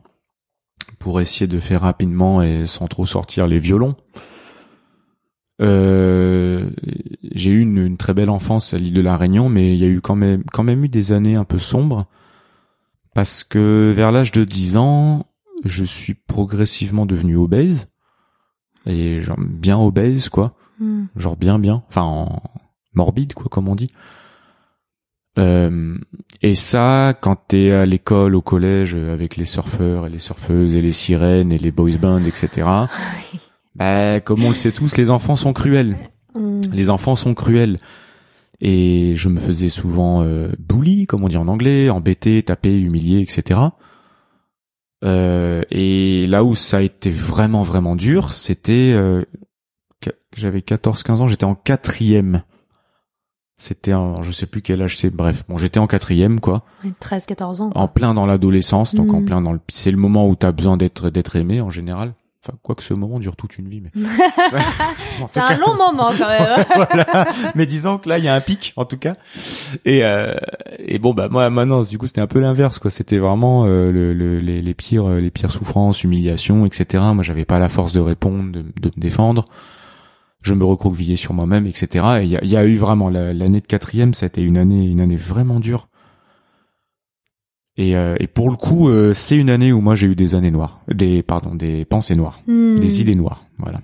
[0.99, 3.97] pour essayer de faire rapidement et sans trop sortir les violons,
[5.61, 6.71] euh,
[7.33, 9.85] j'ai eu une, une, très belle enfance à l'île de la Réunion, mais il y
[9.85, 12.07] a eu quand même quand même eu des années un peu sombres
[13.15, 15.27] parce que vers l'âge de 10 ans,
[15.65, 17.89] je suis progressivement devenu obèse
[18.87, 21.05] et genre bien obèse quoi, Hmm.
[21.15, 22.43] genre bien bien, enfin en
[22.95, 23.91] morbide quoi comme on dit.
[25.39, 25.97] Euh,
[26.43, 30.83] et ça, quand t'es à l'école, au collège, avec les surfeurs et les surfeuses et
[30.83, 32.69] les sirènes et les boys bands, etc.
[33.75, 35.97] Bah, comme on le sait tous, les enfants sont cruels.
[36.35, 36.61] Hmm.
[36.73, 37.79] Les enfants sont cruels.
[38.61, 43.21] Et je me faisais souvent euh, bully, comme on dit en anglais, embêter, taper, humilier,
[43.21, 43.61] etc.
[45.05, 49.25] Euh, et là où ça a été vraiment vraiment dur, c'était euh,
[50.37, 52.43] j'avais 14-15 ans, j'étais en quatrième.
[53.57, 56.65] C'était un, je sais plus quel âge c'est, bref, bon j'étais en quatrième quoi,
[57.01, 57.71] 13, 14 ans.
[57.75, 59.25] en plein dans l'adolescence, donc en Mm.
[59.25, 62.15] plein dans le, c'est le moment où t'as besoin d'être d'être aimé en général.
[62.47, 63.91] Enfin, quoi que ce moment dure toute une vie, mais.
[65.29, 66.65] C'est un long moment quand même.
[66.77, 67.27] voilà.
[67.55, 69.15] Mais disons que là, il y a un pic, en tout cas.
[69.87, 70.35] Et, euh,
[70.79, 72.91] et bon, bah moi, maintenant, du coup, c'était un peu l'inverse, quoi.
[72.91, 77.03] C'était vraiment euh, le, le- les, les pires, euh, les pires souffrances, humiliations, etc.
[77.15, 79.47] Moi, j'avais pas la force de répondre, de, de me défendre.
[80.43, 81.87] Je me recroquevillais sur moi-même, etc.
[82.21, 84.29] Et il y a, il y a eu vraiment la- l'année de quatrième, ça a
[84.29, 85.89] été une année, une année vraiment dure.
[87.77, 90.35] Et, euh, et pour le coup, euh, c'est une année où moi j'ai eu des
[90.35, 92.77] années noires, des pardon, des pensées noires Hmm.
[92.77, 93.81] des idées noires, voilà.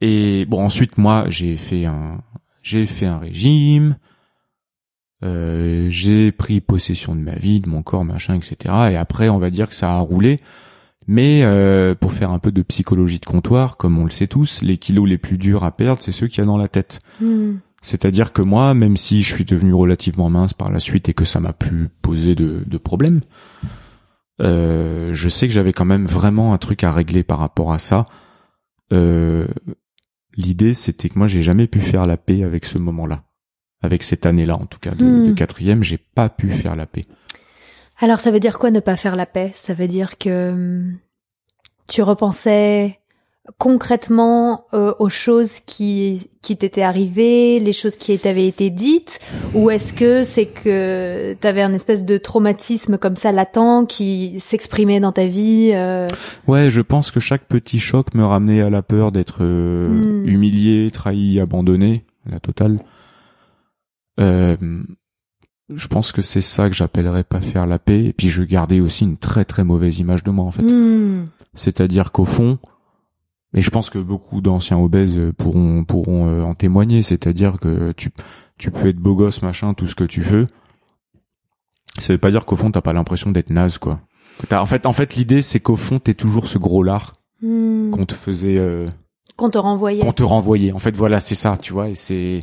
[0.00, 2.22] Et bon, ensuite moi j'ai fait un
[2.62, 3.96] j'ai fait un régime,
[5.24, 8.56] euh, j'ai pris possession de ma vie, de mon corps, machin, etc.
[8.90, 10.36] Et après, on va dire que ça a roulé.
[11.06, 14.60] Mais euh, pour faire un peu de psychologie de comptoir, comme on le sait tous,
[14.60, 16.98] les kilos les plus durs à perdre, c'est ceux qu'il y a dans la tête.
[17.20, 17.56] Hmm.
[17.80, 21.24] C'est-à-dire que moi, même si je suis devenu relativement mince par la suite et que
[21.24, 23.20] ça m'a plus posé de, de problème,
[24.40, 27.78] euh, je sais que j'avais quand même vraiment un truc à régler par rapport à
[27.78, 28.04] ça.
[28.92, 29.46] Euh,
[30.36, 33.24] L'idée, c'était que moi, j'ai jamais pu faire la paix avec ce moment-là,
[33.82, 35.26] avec cette année-là en tout cas de, Hmm.
[35.26, 37.02] de quatrième, j'ai pas pu faire la paix.
[37.98, 39.50] Alors ça veut dire quoi ne pas faire la paix?
[39.54, 40.98] Ça veut dire que hum,
[41.88, 43.00] tu repensais
[43.56, 49.18] concrètement euh, aux choses qui qui t'étaient arrivées, les choses qui t'avaient été dites,
[49.54, 55.00] ou est-ce que c'est que t'avais un espèce de traumatisme comme ça latent qui s'exprimait
[55.00, 56.06] dans ta vie euh,
[56.46, 60.26] Ouais, je pense que chaque petit choc me ramenait à la peur d'être euh, Hmm.
[60.28, 62.78] humilié, trahi, abandonné, la totale.
[64.20, 64.56] Euh,
[65.74, 68.04] je pense que c'est ça que j'appellerais pas faire la paix.
[68.04, 70.62] Et puis je gardais aussi une très très mauvaise image de moi en fait.
[70.62, 72.58] hmm, C'est-à-dire qu'au fond,
[73.54, 77.02] et je pense que beaucoup d'anciens obèses pourront pourront euh, en témoigner.
[77.02, 78.10] C'est-à-dire que tu
[78.58, 80.46] tu peux être beau gosse machin, tout ce que tu veux.
[81.98, 84.00] Ça veut pas dire qu'au fond t'as pas l'impression d'être naze quoi.
[84.48, 87.90] Que en fait en fait l'idée c'est qu'au fond t'es toujours ce gros lard hmm,
[87.90, 88.86] qu'on te faisait euh,
[89.38, 90.02] qu'on te renvoyait.
[90.02, 90.72] qu'on te renvoyait.
[90.72, 91.88] En fait, voilà, c'est ça, tu vois.
[91.88, 92.40] Et c'est,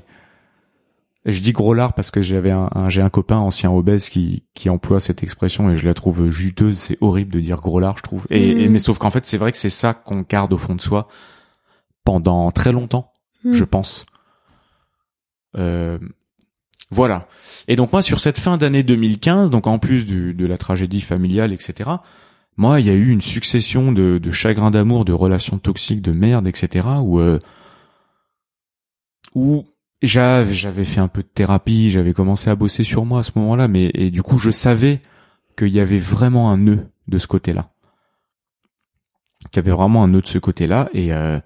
[1.26, 4.44] je dis gros lard parce que j'avais un, un- j'ai un copain ancien obèse qui
[4.54, 6.78] qui emploie cette expression et je la trouve juteuse.
[6.78, 8.26] C'est horrible de dire gros lard, je trouve.
[8.30, 10.76] Et, et- mais sauf qu'en fait, c'est vrai que c'est ça qu'on garde au fond
[10.76, 11.08] de soi
[12.04, 13.12] pendant très longtemps,
[13.44, 13.54] Hmm.
[13.54, 14.06] je pense.
[15.58, 15.98] Euh,
[16.92, 17.28] voilà.
[17.68, 21.02] Et donc moi, sur cette fin d'année 2015, donc en plus du, de la tragédie
[21.02, 21.90] familiale, etc.
[22.58, 26.12] Moi, il y a eu une succession de, de chagrins d'amour, de relations toxiques, de
[26.12, 26.88] merde, etc.
[27.02, 27.40] Où euh,
[29.34, 29.66] où
[30.06, 33.32] j'avais j'avais fait un peu de thérapie, j'avais commencé à bosser sur moi à ce
[33.36, 35.02] moment-là, mais et du coup, je savais
[35.58, 37.70] qu'il y avait vraiment un nœud de ce côté-là,
[39.52, 41.40] qu'il y avait vraiment un nœud de ce côté-là, et euh,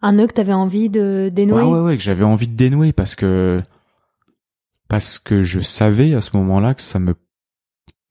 [0.00, 1.62] Un nœud que t'avais envie de dénouer?
[1.62, 3.62] Ouais, ouais, ouais, que j'avais envie de dénouer parce que
[4.88, 7.14] parce que je savais à ce moment-là que ça me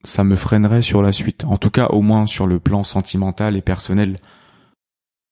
[0.03, 1.45] ça me freinerait sur la suite.
[1.45, 4.15] En tout cas, au moins sur le plan sentimental et personnel.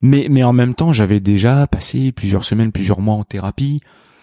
[0.02, 3.80] Mais mais en même temps, j'avais déjà passé plusieurs semaines, plusieurs mois en thérapie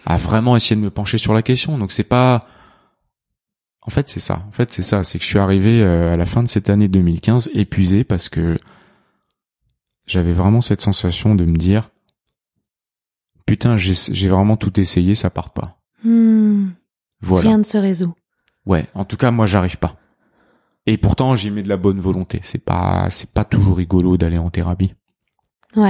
[0.06, 1.76] à vraiment essayer de me pencher sur la question.
[1.78, 2.46] Donc c'est pas
[3.82, 4.42] en fait, c'est ça.
[4.48, 6.70] En fait, c'est ça, c'est que je suis arrivé euh, à la fin de cette
[6.70, 8.56] année 2015 épuisé parce que
[10.06, 11.90] j'avais vraiment cette sensation de me dire
[13.46, 15.78] putain, j'ai j'ai vraiment tout essayé, ça part pas.
[16.02, 16.70] Hmm,
[17.20, 17.48] Voilà.
[17.48, 18.14] Rien ne se résout.
[18.64, 19.96] Ouais, en tout cas, moi, j'arrive pas.
[20.86, 22.40] Et pourtant, j'y mets de la bonne volonté.
[22.42, 24.94] C'est pas, c'est pas toujours rigolo d'aller en thérapie.
[25.76, 25.88] Ouais.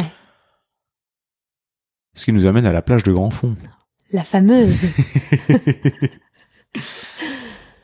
[2.14, 3.57] Ce qui nous amène à la plage de Grand Fond.
[4.12, 4.85] La fameuse.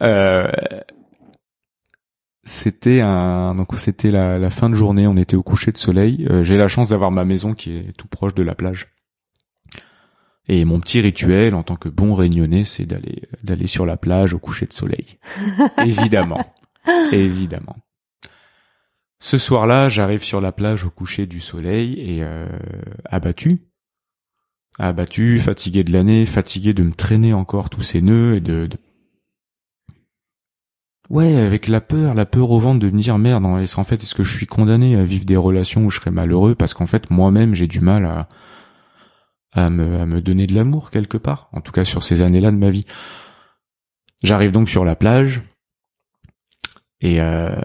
[0.02, 0.50] Euh,
[2.44, 5.06] c'était un, donc c'était la, la fin de journée.
[5.06, 6.26] On était au coucher de soleil.
[6.28, 8.88] Euh, J'ai la chance d'avoir ma maison qui est tout proche de la plage.
[10.48, 14.34] Et mon petit rituel en tant que bon réunionnais, c'est d'aller d'aller sur la plage
[14.34, 15.20] au coucher de soleil.
[15.86, 16.52] évidemment,
[17.12, 17.76] évidemment.
[19.20, 22.48] Ce soir-là, j'arrive sur la plage au coucher du soleil et euh,
[23.04, 23.60] abattu,
[24.78, 28.78] abattu, fatigué de l'année, fatigué de me traîner encore tous ces nœuds et de, de...
[31.10, 33.44] ouais, avec la peur, la peur au ventre de me dire merde.
[33.44, 36.54] En fait, est-ce que je suis condamné à vivre des relations où je serais malheureux
[36.54, 38.28] parce qu'en fait moi-même j'ai du mal à
[39.54, 42.50] à me, à me donner de l'amour quelque part, en tout cas sur ces années-là
[42.50, 42.86] de ma vie.
[44.22, 45.42] J'arrive donc sur la plage
[47.00, 47.60] et euh,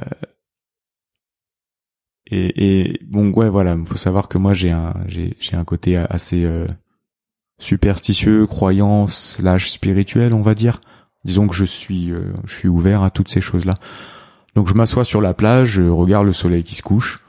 [2.30, 6.44] et, et bon ouais voilà, faut savoir que moi j'ai un j'ai un côté assez
[6.44, 6.68] euh,
[7.60, 10.80] superstitieux, croyant slash spirituel, on va dire.
[11.26, 13.74] Disons que je suis euh, je suis ouvert à toutes ces choses-là.
[14.56, 17.22] Donc je m'assois sur la plage, je regarde le soleil qui se couche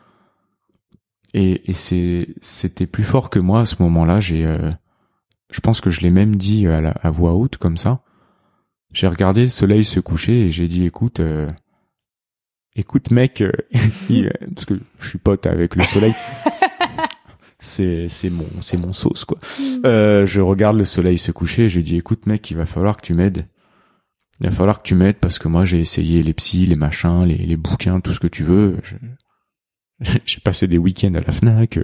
[1.34, 4.20] et, et c'est c'était plus fort que moi à ce moment-là.
[4.20, 4.70] J'ai, euh,
[5.50, 8.00] je pense que je l'ai même dit à, la, à voix haute comme ça.
[8.92, 11.50] J'ai regardé le soleil se coucher et j'ai dit écoute, euh,
[12.74, 13.52] écoute mec, euh,
[14.54, 16.14] parce que je suis pote avec le soleil.
[17.60, 19.38] c'est c'est mon c'est mon sauce quoi.
[19.38, 19.62] Mm.
[19.84, 22.96] Euh, je regarde le soleil se coucher et je dis écoute mec, il va falloir
[22.96, 23.48] que tu m'aides.
[24.40, 27.24] Il va falloir que tu m'aides parce que moi j'ai essayé les psys, les machins,
[27.24, 28.76] les, les bouquins, tout ce que tu veux.
[30.26, 31.76] J'ai passé des week-ends à la Fnac.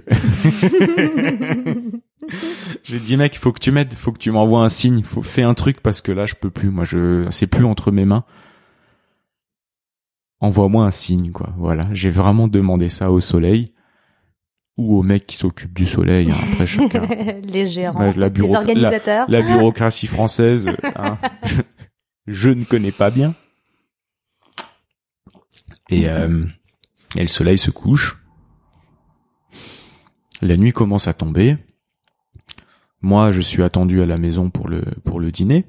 [2.83, 5.49] J'ai dit mec, faut que tu m'aides, faut que tu m'envoies un signe, faut faire
[5.49, 6.69] un truc parce que là je peux plus.
[6.69, 8.23] Moi je c'est plus entre mes mains.
[10.39, 11.53] Envoie-moi un signe quoi.
[11.57, 13.74] Voilà, j'ai vraiment demandé ça au soleil
[14.77, 16.31] ou au mec qui s'occupe du soleil.
[16.31, 16.35] Hein.
[16.51, 17.01] Après chacun.
[17.43, 19.25] les gérants, la, les organisateurs.
[19.29, 21.17] La, bureaucratie française, hein,
[22.27, 23.33] je, ne connais pas bien.
[25.89, 26.41] Et euh,
[27.15, 28.21] et le soleil se couche.
[30.41, 31.57] La nuit commence à tomber.
[33.01, 35.65] Moi, je suis attendu à la maison pour le pour le dîner.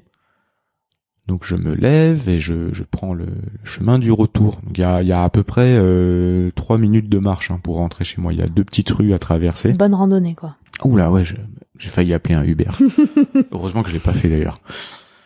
[1.27, 3.27] Donc je me lève et je, je prends le
[3.65, 4.61] chemin du retour.
[4.71, 7.77] Il y a, y a à peu près euh, trois minutes de marche hein, pour
[7.77, 8.31] rentrer chez moi.
[8.31, 9.73] Il y a deux petites rues à traverser.
[9.73, 10.55] Bonne randonnée quoi.
[10.83, 12.69] Oula ouais, j'ai failli appeler un Uber.
[13.51, 14.55] Heureusement que je l'ai pas fait d'ailleurs.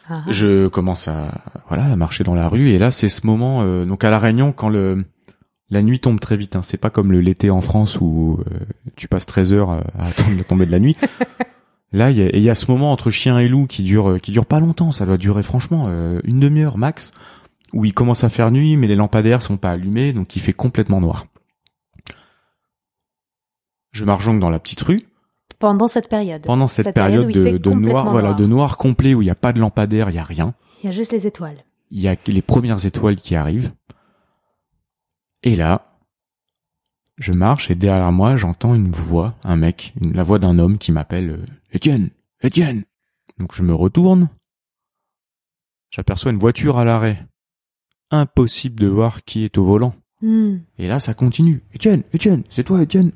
[0.10, 0.24] Ah.
[0.30, 3.86] Je commence à voilà à marcher dans la rue et là c'est ce moment euh,
[3.86, 4.98] donc à la Réunion quand le
[5.70, 6.56] la nuit tombe très vite.
[6.56, 6.62] Hein.
[6.64, 8.60] C'est pas comme le l'été en France où euh,
[8.96, 10.98] tu passes 13 heures à attendre la tombée de la nuit.
[11.94, 14.62] Là, il y a, ce moment entre chien et loup qui dure, qui dure pas
[14.62, 14.94] longtemps.
[14.94, 17.12] Ça doit durer franchement euh, une demi-heure max,
[17.74, 20.54] où il commence à faire nuit, mais les lampadaires sont pas allumés, donc il fait
[20.54, 21.26] complètement noir.
[23.92, 25.02] Je marche donc dans la petite rue.
[25.60, 26.44] Pendant cette période.
[26.44, 29.60] Pendant cette, période, de, noir, voilà, de noir complet où il n'y a pas de
[29.60, 30.56] lampadaire, il y a rien.
[30.82, 31.64] Il y a juste les étoiles.
[31.92, 33.72] Il y a les premières étoiles qui arrivent.
[35.44, 35.91] Et là,
[37.22, 40.92] je marche et derrière moi, j'entends une voix, un mec, la voix d'un homme qui
[40.92, 42.10] m'appelle euh, Étienne,
[42.42, 42.84] Étienne.
[43.38, 44.30] Donc je me retourne.
[45.92, 47.28] J'aperçois une voiture à l'arrêt.
[48.10, 49.96] Impossible de voir qui est au volant.
[50.22, 50.58] Hmm.
[50.80, 51.64] Et là, ça continue.
[51.74, 53.12] Étienne, Étienne, c'est toi, Étienne.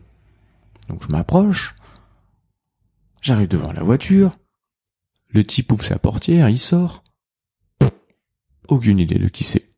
[0.87, 1.75] Donc je m'approche.
[3.21, 4.37] J'arrive devant la voiture.
[5.29, 7.03] Le type ouvre sa portière, il sort.
[8.67, 9.73] Aucune idée de qui c'est.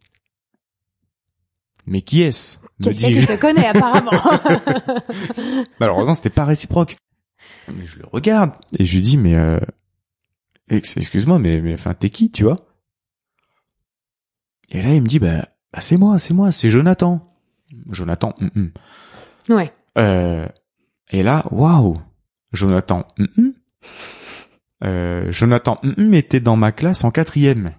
[1.86, 2.60] Mais qui est-ce?
[2.84, 4.12] Quelqu'un que je connais apparemment.
[5.80, 6.98] Malheureusement, c'était pas réciproque.
[7.74, 9.60] Mais je le regarde et je lui dis mais euh,
[10.70, 12.58] excuse-moi mais mais enfin t'es qui tu vois?
[14.70, 17.26] Et là il me dit bah, bah c'est moi c'est moi c'est Jonathan.
[17.90, 18.34] Jonathan.
[18.40, 18.48] Mm,
[19.50, 19.54] mm.
[19.54, 19.74] Ouais.
[19.98, 20.48] Euh,
[21.10, 21.98] et là waouh
[22.54, 23.06] Jonathan.
[23.18, 23.50] Mm,
[24.84, 25.80] euh, Jonathan
[26.13, 27.72] était dans ma classe en quatrième.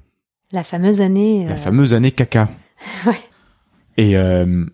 [0.50, 1.46] La fameuse année.
[1.46, 2.48] La fameuse année caca.
[3.06, 3.20] ouais.
[3.96, 4.66] Et euh,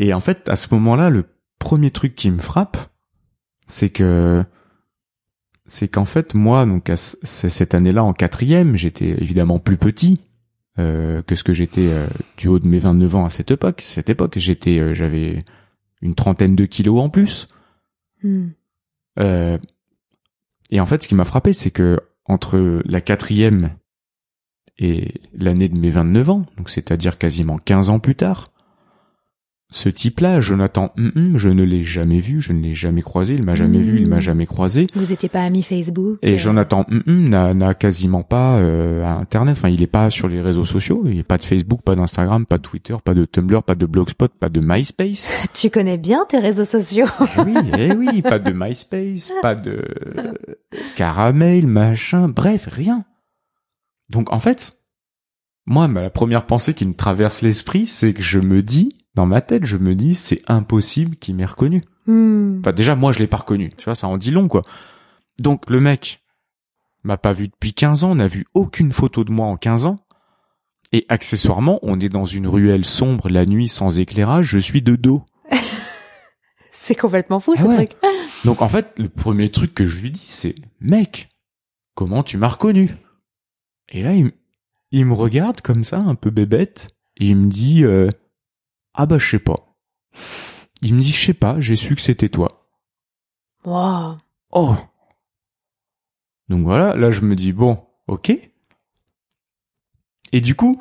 [0.00, 1.26] et en fait, à ce moment-là, le
[1.58, 2.78] premier truc qui me frappe,
[3.66, 4.42] c'est que
[5.66, 10.18] c'est qu'en fait, moi, donc cette année-là, en quatrième, j'étais évidemment plus petit
[10.78, 12.06] euh, que ce que j'étais euh,
[12.38, 13.82] du haut de mes 29 ans à cette époque.
[13.82, 15.38] Cette époque, j'étais, euh, j'avais
[16.00, 17.46] une trentaine de kilos en plus.
[18.22, 18.48] Hmm.
[20.70, 23.70] et en fait, ce qui m'a frappé, c'est que entre la quatrième
[24.78, 28.50] et l'année de mes 29 ans, donc c'est-à-dire quasiment 15 ans plus tard,
[29.72, 33.54] ce type-là, Jonathan, je ne l'ai jamais vu, je ne l'ai jamais croisé, il m'a
[33.54, 34.20] jamais vu, il m'a mm.
[34.20, 34.88] jamais croisé.
[34.94, 39.80] Vous étiez pas amis Facebook Et euh Jonathan n'a quasiment pas euh, Internet, enfin il
[39.82, 42.58] est pas sur les réseaux sociaux, il n'y a pas de Facebook, pas d'Instagram, pas
[42.58, 45.32] de Twitter, pas de Tumblr, pas de Blogspot, pas de MySpace.
[45.54, 49.84] tu connais bien tes réseaux sociaux eh Oui, eh oui, pas de MySpace, pas de
[50.96, 53.04] Caramel, machin, bref, rien.
[54.10, 54.80] Donc en fait,
[55.66, 59.40] moi, la première pensée qui me traverse l'esprit, c'est que je me dis, dans ma
[59.40, 61.80] tête, je me dis, c'est impossible qu'il m'ait reconnu.
[62.06, 62.58] Hmm.
[62.60, 63.70] Enfin, déjà, moi, je l'ai pas reconnu.
[63.76, 64.62] Tu vois, ça en dit long, quoi.
[65.40, 66.22] Donc, le mec
[67.02, 69.96] m'a pas vu depuis 15 ans, n'a vu aucune photo de moi en 15 ans.
[70.92, 74.96] Et accessoirement, on est dans une ruelle sombre la nuit sans éclairage, je suis de
[74.96, 75.24] dos.
[76.72, 77.86] C'est complètement fou, ce Ah ouais.
[77.86, 77.98] truc.
[78.44, 81.28] Donc, en fait, le premier truc que je lui dis, c'est, mec,
[81.94, 82.96] comment tu m'as reconnu?
[83.90, 84.12] Et là,
[84.92, 88.08] il me regarde comme ça, un peu bébête, et il me dit, euh,
[88.94, 89.76] ah bah, je sais pas.
[90.82, 92.66] Il me dit, je sais pas, j'ai su que c'était toi.
[93.64, 94.16] Wow.
[94.52, 94.74] Oh
[96.48, 98.32] Donc voilà, là je me dis bon, ok.
[100.32, 100.80] Et du coup,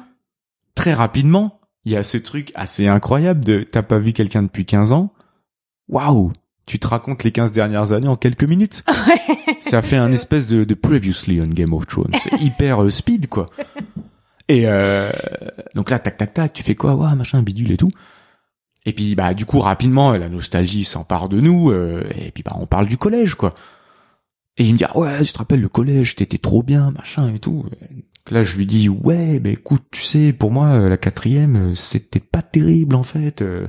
[0.75, 4.65] très rapidement, il y a ce truc assez incroyable de t'as pas vu quelqu'un depuis
[4.65, 5.13] 15 ans?
[5.87, 6.31] Waouh
[6.65, 8.83] Tu te racontes les 15 dernières années en quelques minutes.
[9.59, 12.13] Ça fait un espèce de, de previously on Game of Thrones.
[12.21, 13.47] C'est hyper euh, speed quoi.
[14.49, 15.09] Et euh,
[15.75, 16.95] donc là, tac tac tac, tu fais quoi?
[16.95, 17.91] Waouh, machin, bidule et tout.
[18.85, 22.53] Et puis bah du coup rapidement la nostalgie s'empare de nous euh, et puis bah
[22.55, 23.53] on parle du collège quoi.
[24.57, 27.33] Et il me dit ah ouais tu te rappelles le collège t'étais trop bien machin
[27.33, 27.65] et tout.
[28.31, 31.75] Là je lui dis ouais ben écoute tu sais pour moi euh, la quatrième euh,
[31.75, 33.67] c'était pas terrible en fait euh,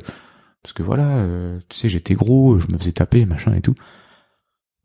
[0.62, 3.74] parce que voilà euh, tu sais j'étais gros je me faisais taper machin et tout.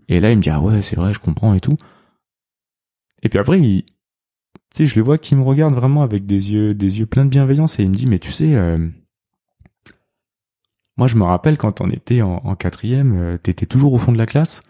[0.10, 1.78] Et là il me dit ah ouais c'est vrai je comprends et tout.
[3.22, 3.86] Et puis après il
[4.76, 7.26] tu sais je le vois qui me regarde vraiment avec des yeux des yeux pleins
[7.26, 8.90] de bienveillance et il me dit mais tu sais euh,
[10.98, 14.14] moi, je me rappelle quand on était en, en quatrième, euh, t'étais toujours au fond
[14.14, 14.64] de la classe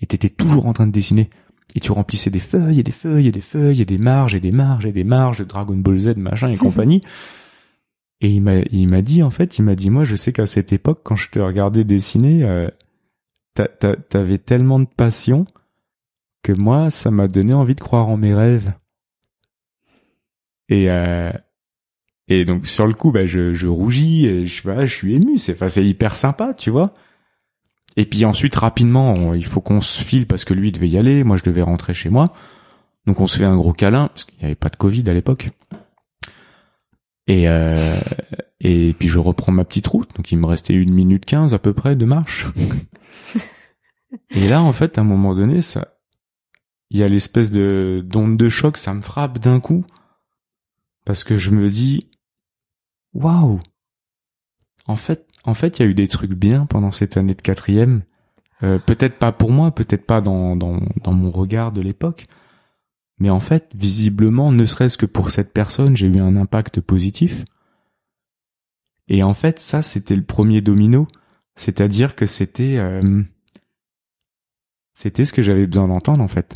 [0.00, 1.30] et t'étais toujours en train de dessiner.
[1.74, 4.40] Et tu remplissais des feuilles et des feuilles et des feuilles et des marges et
[4.40, 7.00] des marges et des marges de Dragon Ball Z, machin et compagnie.
[8.20, 10.44] Et il m'a, il m'a dit, en fait, il m'a dit, moi, je sais qu'à
[10.44, 12.68] cette époque, quand je te regardais dessiner, euh,
[13.54, 15.46] t'a- t'a- t'avais tellement de passion
[16.42, 18.74] que moi, ça m'a donné envie de croire en mes rêves.
[20.70, 21.30] Et, euh,
[22.28, 25.36] et donc sur le coup, bah, je, je rougis, et je, bah, je suis ému.
[25.36, 26.94] C'est, enfin, c'est hyper sympa, tu vois.
[27.96, 30.88] Et puis ensuite, rapidement, on- il faut qu'on se file parce que lui il devait
[30.88, 32.32] y aller, moi je devais rentrer chez moi.
[33.06, 35.12] Donc on se fait un gros câlin parce qu'il n'y avait pas de Covid à
[35.12, 35.50] l'époque.
[37.26, 37.96] Et euh,
[38.60, 40.14] et puis je reprends ma petite route.
[40.16, 42.46] Donc il me restait une minute quinze à peu près de marche.
[44.30, 45.96] et là, en fait, à un moment donné, ça,
[46.90, 49.84] il y a l'espèce de d'onde de choc, ça me frappe d'un coup
[51.10, 52.08] parce que je me dis,
[53.14, 53.58] waouh.
[54.86, 57.42] En fait, en fait, il y a eu des trucs bien pendant cette année de
[57.42, 58.04] quatrième.
[58.62, 60.78] Euh, peut-être pas pour moi, peut-être pas dans, dans,
[61.12, 62.26] mon regard de l'époque.
[63.18, 67.44] Mais en fait, visiblement, ne serait-ce que pour cette personne, j'ai eu un impact positif.
[69.08, 71.08] Et en fait, ça, c'était le premier domino.
[71.56, 73.24] C'est-à-dire que c'était, euh,
[74.94, 76.54] c'était ce que j'avais besoin d'entendre, en fait.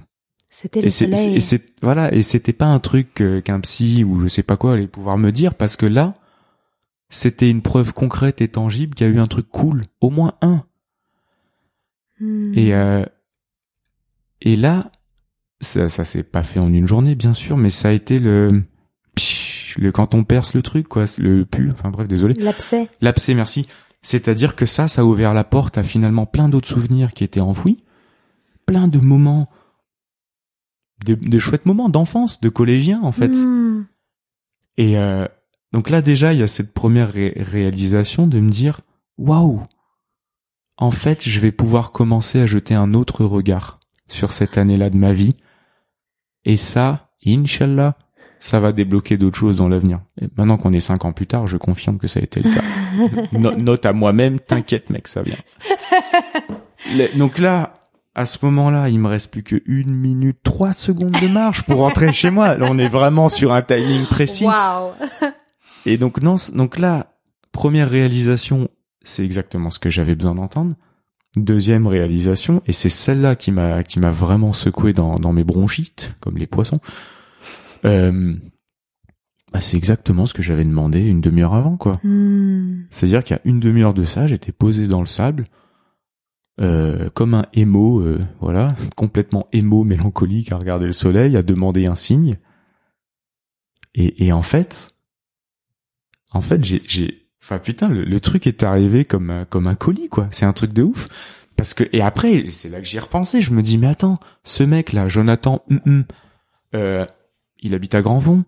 [0.57, 1.35] C'était le Et soleil.
[1.35, 4.57] et c'est, voilà, et c'était pas un truc euh, qu'un psy ou je sais pas
[4.57, 6.15] quoi allait pouvoir me dire parce que là,
[7.09, 10.35] c'était une preuve concrète et tangible qu'il y a eu un truc cool, au moins
[10.43, 10.63] un.
[12.21, 12.53] Hmm.
[12.55, 13.05] Et euh,
[14.43, 14.93] et là,
[15.61, 18.63] ça, ça s'est pas fait en une journée, bien sûr, mais ça a été le,
[19.77, 22.89] le quand on perce le truc, quoi, le pu, enfin bref, désolé, L'abcès.
[23.01, 23.67] l'abcès, merci.
[24.03, 27.41] C'est-à-dire que ça, ça a ouvert la porte à finalement plein d'autres souvenirs qui étaient
[27.41, 27.83] enfouis,
[28.67, 29.51] plein de moments,
[31.05, 33.29] de, de chouettes moments d'enfance, de collégiens en fait.
[33.35, 33.87] Hmm.
[34.77, 35.27] Et euh,
[35.73, 38.81] donc là déjà, il y a cette première ré- réalisation de me dire,
[39.19, 39.63] waouh,
[40.77, 43.79] en fait, je vais pouvoir commencer à jeter un autre regard
[44.09, 45.35] sur cette année-là de ma vie.
[46.45, 47.97] Et ça, inshallah,
[48.41, 50.01] ça va débloquer d'autres choses dans l'avenir.
[50.21, 52.53] Et maintenant qu'on est cinq ans plus tard, je confirme que ça a été le
[52.53, 52.63] cas.
[53.33, 55.37] No- note à moi-même, t'inquiète mec, ça vient.
[57.17, 57.75] Donc là,
[58.15, 61.79] à ce moment-là, il me reste plus que une minute, trois secondes de marche pour
[61.79, 62.57] rentrer chez moi.
[62.57, 64.45] Là, on est vraiment sur un timing précis.
[64.45, 64.93] Waouh.
[65.87, 67.15] Et donc non, donc là,
[67.53, 68.69] première réalisation,
[69.03, 70.75] c'est exactement ce que j'avais besoin d'entendre.
[71.37, 76.15] Deuxième réalisation, et c'est celle-là qui m'a qui m'a vraiment secoué dans dans mes bronchites,
[76.21, 76.79] comme les poissons.
[77.85, 78.37] Euh,
[79.53, 82.01] bah, c'est exactement ce que j'avais demandé une demi-heure avant, quoi.
[82.05, 82.85] Hmm.
[82.91, 85.47] C'est-à-dire qu'il y a une demi-heure de ça, j'étais posé dans le sable,
[86.61, 91.87] euh, comme un émo, euh, voilà, complètement émo, mélancolique, à regarder le soleil, à demander
[91.87, 92.37] un signe.
[93.95, 94.95] Et, et en fait,
[96.33, 99.75] en fait, j'ai, j'ai, enfin putain, le, le truc est arrivé comme un- comme un
[99.77, 100.29] colis, quoi.
[100.31, 101.09] C'est un truc de ouf.
[101.57, 103.41] Parce que et après, c'est là que j'y ai repensé.
[103.41, 106.05] Je me dis, mais attends, ce mec là, Jonathan, hum, hum,
[106.75, 107.07] euh,
[107.61, 108.45] il habite à Grandvon.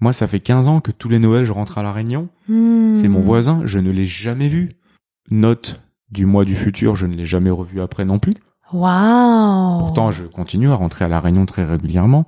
[0.00, 2.28] Moi, ça fait 15 ans que tous les Noëls, je rentre à la Réunion.
[2.48, 2.94] Hmm.
[2.94, 4.70] C'est mon voisin, je ne l'ai jamais vu.
[5.30, 8.34] Note du mois du futur, je ne l'ai jamais revu après non plus.
[8.72, 9.78] Waouh.
[9.78, 12.26] Pourtant, je continue à rentrer à la Réunion très régulièrement.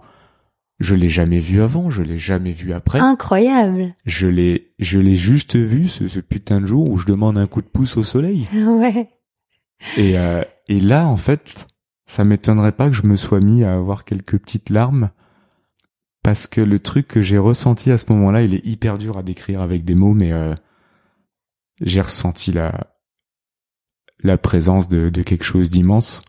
[0.78, 3.01] je l'ai jamais vu avant, je l'ai jamais vu après.
[3.01, 3.95] Incroyable.
[4.07, 7.47] Je l'ai, je l'ai juste vu ce, ce putain de jour où je demande un
[7.47, 8.49] coup de pouce au soleil.
[8.57, 9.09] Ouais.
[9.97, 11.66] Et, euh, et là, en fait,
[12.07, 15.11] ça m'étonnerait pas que je me sois mis à avoir quelques petites larmes
[16.22, 19.22] parce que le truc que j'ai ressenti à ce moment-là, il est hyper dur à
[19.22, 20.55] décrire avec des mots, mais euh,
[21.81, 22.89] j'ai ressenti la
[24.22, 26.22] la présence de, de quelque chose d'immense.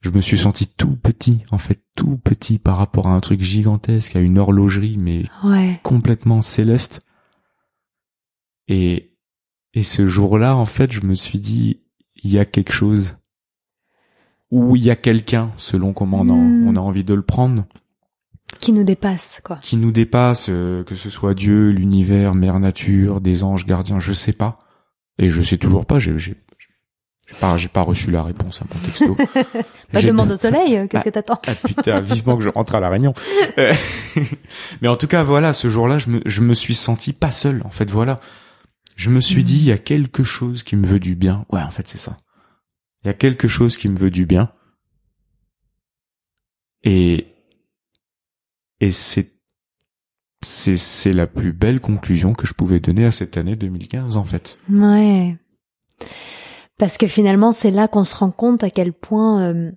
[0.00, 3.40] Je me suis senti tout petit, en fait, tout petit par rapport à un truc
[3.40, 5.80] gigantesque, à une horlogerie, mais Ouais.
[5.82, 7.02] complètement céleste.
[8.68, 9.14] Et,
[9.72, 11.80] et ce jour-là, en fait, je me suis dit,
[12.22, 13.16] il y a quelque chose,
[14.50, 16.68] ou il y a quelqu'un, selon comment on a, Hmm.
[16.68, 17.64] on a envie de le prendre,
[18.60, 19.56] Qui nous dépasse, quoi.
[19.62, 24.12] qui nous dépasse, euh, que ce soit Dieu, l'univers, mère nature, des anges gardiens, je
[24.12, 24.58] sais pas.
[25.18, 26.34] Et je sais toujours pas, j'ai,
[27.34, 29.16] j'ai, j'ai pas, j'ai pas reçu la réponse à mon texto.
[29.92, 32.74] Bah, demande au soleil, euh, qu'est-ce Bah, que t'attends Ah putain, vivement que je rentre
[32.74, 33.14] à la Réunion.
[33.58, 33.72] Euh,
[34.82, 37.62] Mais en tout cas, voilà, ce jour-là, je me, je me suis senti pas seul.
[37.64, 38.18] En fait, voilà.
[38.96, 41.44] Je me suis dit, il y a quelque chose qui me veut du bien.
[41.50, 42.16] Ouais, en fait, c'est ça.
[43.04, 44.50] Il y a quelque chose qui me veut du bien.
[46.82, 47.26] Et,
[48.80, 49.32] et c'est,
[50.44, 54.24] c'est, c'est la plus belle conclusion que je pouvais donner à cette année 2015, en
[54.24, 54.56] fait.
[54.68, 55.36] Ouais.
[56.78, 59.72] Parce que finalement, c'est là qu'on se rend compte à quel point euh,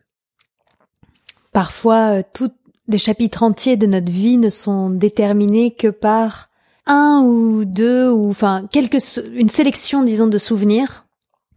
[1.51, 2.51] parfois euh, tout
[2.87, 6.49] des chapitres entiers de notre vie ne sont déterminés que par
[6.85, 11.07] un ou deux ou enfin quelques une sélection disons de souvenirs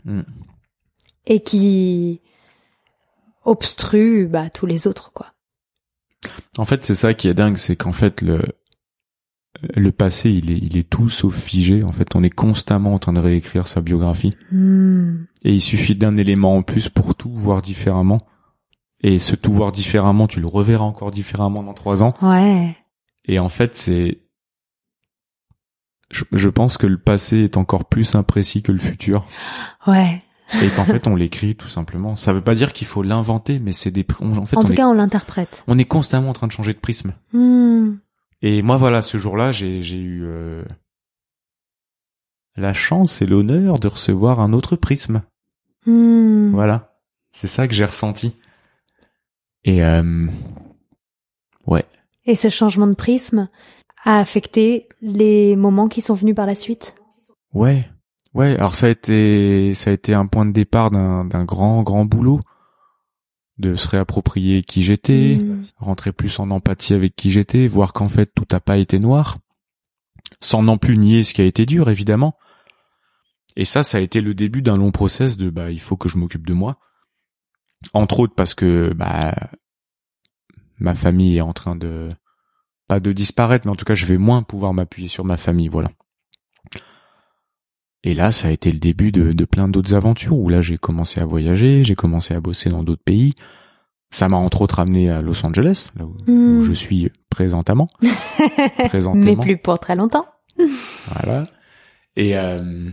[0.05, 0.22] Mm.
[1.26, 2.20] et qui
[3.45, 5.32] obstruent bah, tous les autres quoi.
[6.59, 8.43] En fait, c'est ça qui est dingue, c'est qu'en fait, le,
[9.75, 11.83] le passé, il est, il est tout sauf figé.
[11.85, 14.33] En fait, on est constamment en train de réécrire sa biographie.
[14.53, 15.25] Hmm.
[15.43, 18.19] Et il suffit d'un élément en plus pour tout voir différemment.
[19.03, 22.13] Et ce tout voir différemment, tu le reverras encore différemment dans trois ans.
[22.23, 22.77] Ouais.
[23.27, 24.21] Et en fait, c'est,
[26.11, 29.27] je, je pense que le passé est encore plus imprécis que le futur.
[29.87, 30.23] Ouais.
[30.63, 32.17] Et qu'en fait, on l'écrit tout simplement.
[32.17, 34.65] Ça veut pas dire qu'il faut l'inventer, mais c'est des, on- en fait, en on
[34.65, 35.65] tout est, cas, on l'interprète.
[35.67, 37.15] on est constamment en train de changer de prisme.
[37.33, 37.95] Hmm.
[38.43, 40.64] Et moi, voilà, ce jour-là, j'ai, j'ai eu euh,
[42.57, 45.22] la chance et l'honneur de recevoir un autre prisme.
[45.86, 46.51] Hmm.
[46.53, 46.99] Voilà,
[47.32, 48.36] c'est ça que j'ai ressenti.
[49.64, 50.26] Et euh,
[51.66, 51.84] ouais,
[52.24, 53.49] Et ce changement de prisme
[54.05, 56.95] a affecté les moments qui sont venus par la suite?
[57.53, 57.88] ouais,
[58.32, 58.55] ouais.
[58.57, 62.07] Alors ça a été, ça a été un point de départ d'un, d'un grand, grand
[62.07, 62.41] boulot
[63.61, 65.63] de se réapproprier qui j'étais, Hmm.
[65.77, 69.39] rentrer plus en empathie avec qui j'étais, voir qu'en fait tout n'a pas été noir,
[70.41, 72.37] sans non plus nier ce qui a été dur, évidemment.
[73.57, 76.09] Et ça, ça a été le début d'un long process de bah il faut que
[76.09, 76.79] je m'occupe de moi,
[77.93, 79.35] entre autres parce que bah
[80.79, 82.11] ma famille est en train de
[82.89, 85.69] pas de disparaître, mais en tout cas je vais moins pouvoir m'appuyer sur ma famille,
[85.69, 85.91] voilà.
[88.03, 90.79] Et là, ça a été le début de, de plein d'autres aventures où là j'ai
[90.79, 93.33] commencé à voyager, j'ai commencé à bosser dans d'autres pays.
[94.11, 96.59] Ça m'a entre autres amené à Los Angeles, là où, Hmm.
[96.59, 97.89] où je suis présentement.
[98.89, 99.23] présentement.
[99.23, 100.27] Mais plus pour très longtemps.
[101.15, 101.45] Voilà.
[102.17, 102.89] Et euh,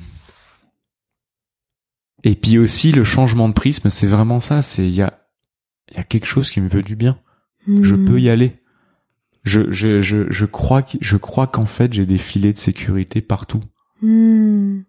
[2.23, 4.61] et puis aussi le changement de prisme, c'est vraiment ça.
[4.61, 5.19] C'est il y a
[5.89, 7.17] il y a quelque chose qui me veut du bien.
[7.67, 8.05] Je Hmm.
[8.05, 8.61] peux y aller.
[9.43, 13.21] Je je je je crois que je crois qu'en fait j'ai des filets de sécurité
[13.21, 13.61] partout.
[14.01, 14.81] Hmm.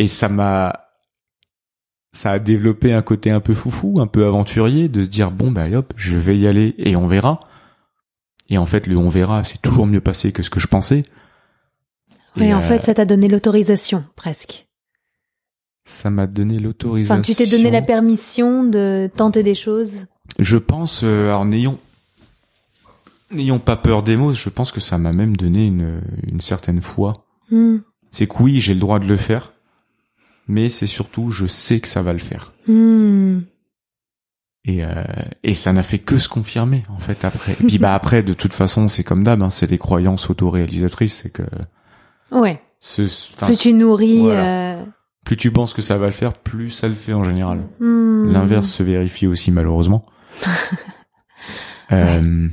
[0.00, 0.86] Et ça m'a
[2.14, 5.50] ça a développé un côté un peu foufou, un peu aventurier, de se dire bon
[5.50, 7.38] bah hop, je vais y aller et on verra.
[8.48, 11.04] Et en fait, le on verra, c'est toujours mieux passé que ce que je pensais.
[12.36, 14.68] Oui, Et, en euh, fait, ça t'a donné l'autorisation, presque.
[15.84, 17.16] ça m'a donné l'autorisation.
[17.16, 20.06] Enfin, tu t'es donné la permission de tenter des choses.
[20.38, 21.78] Je pense, euh, alors n'ayons
[23.30, 24.32] n'ayons pas peur des mots.
[24.32, 27.12] Je pense que ça m'a même donné une une certaine foi.
[27.50, 27.80] Hmm.
[28.10, 29.52] C'est que oui, j'ai le droit de le faire,
[30.50, 32.52] mais c'est surtout je sais que ça va le faire.
[32.66, 33.40] Hmm.
[34.66, 35.02] Et euh,
[35.42, 37.52] et ça n'a fait que se confirmer en fait après.
[37.52, 41.20] Et puis bah après, de toute façon, c'est comme d'hab, hein, c'est des croyances autoréalisatrices.
[41.22, 41.42] C'est que
[42.30, 42.60] Ouais.
[42.78, 43.02] ce,
[43.46, 44.18] Plus tu nourris.
[44.20, 44.74] voilà.
[44.80, 44.84] euh,
[45.24, 47.66] plus tu penses que ça va le faire, plus ça le fait en général.
[47.78, 48.32] hmm.
[48.32, 50.04] L'inverse se vérifie aussi malheureusement.
[51.92, 52.48] euh,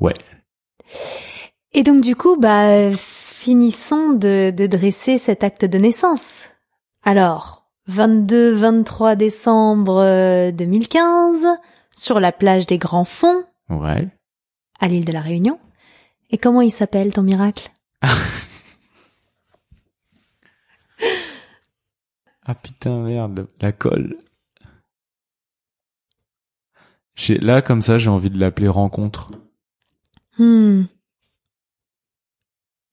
[0.00, 0.14] ouais.
[1.72, 6.48] Et donc, du coup, bah, finissons de, de dresser cet acte de naissance.
[7.04, 11.46] Alors, 22-23 décembre euh, 2015,
[11.90, 14.08] sur la plage des Grands Fonds, Ouais.
[14.80, 15.58] à l'île de la Réunion.
[16.30, 17.70] Et comment il s'appelle ton miracle?
[22.50, 24.16] Ah putain merde, la colle.
[27.14, 29.30] J'ai là comme ça, j'ai envie de l'appeler rencontre.
[30.38, 30.84] Hmm.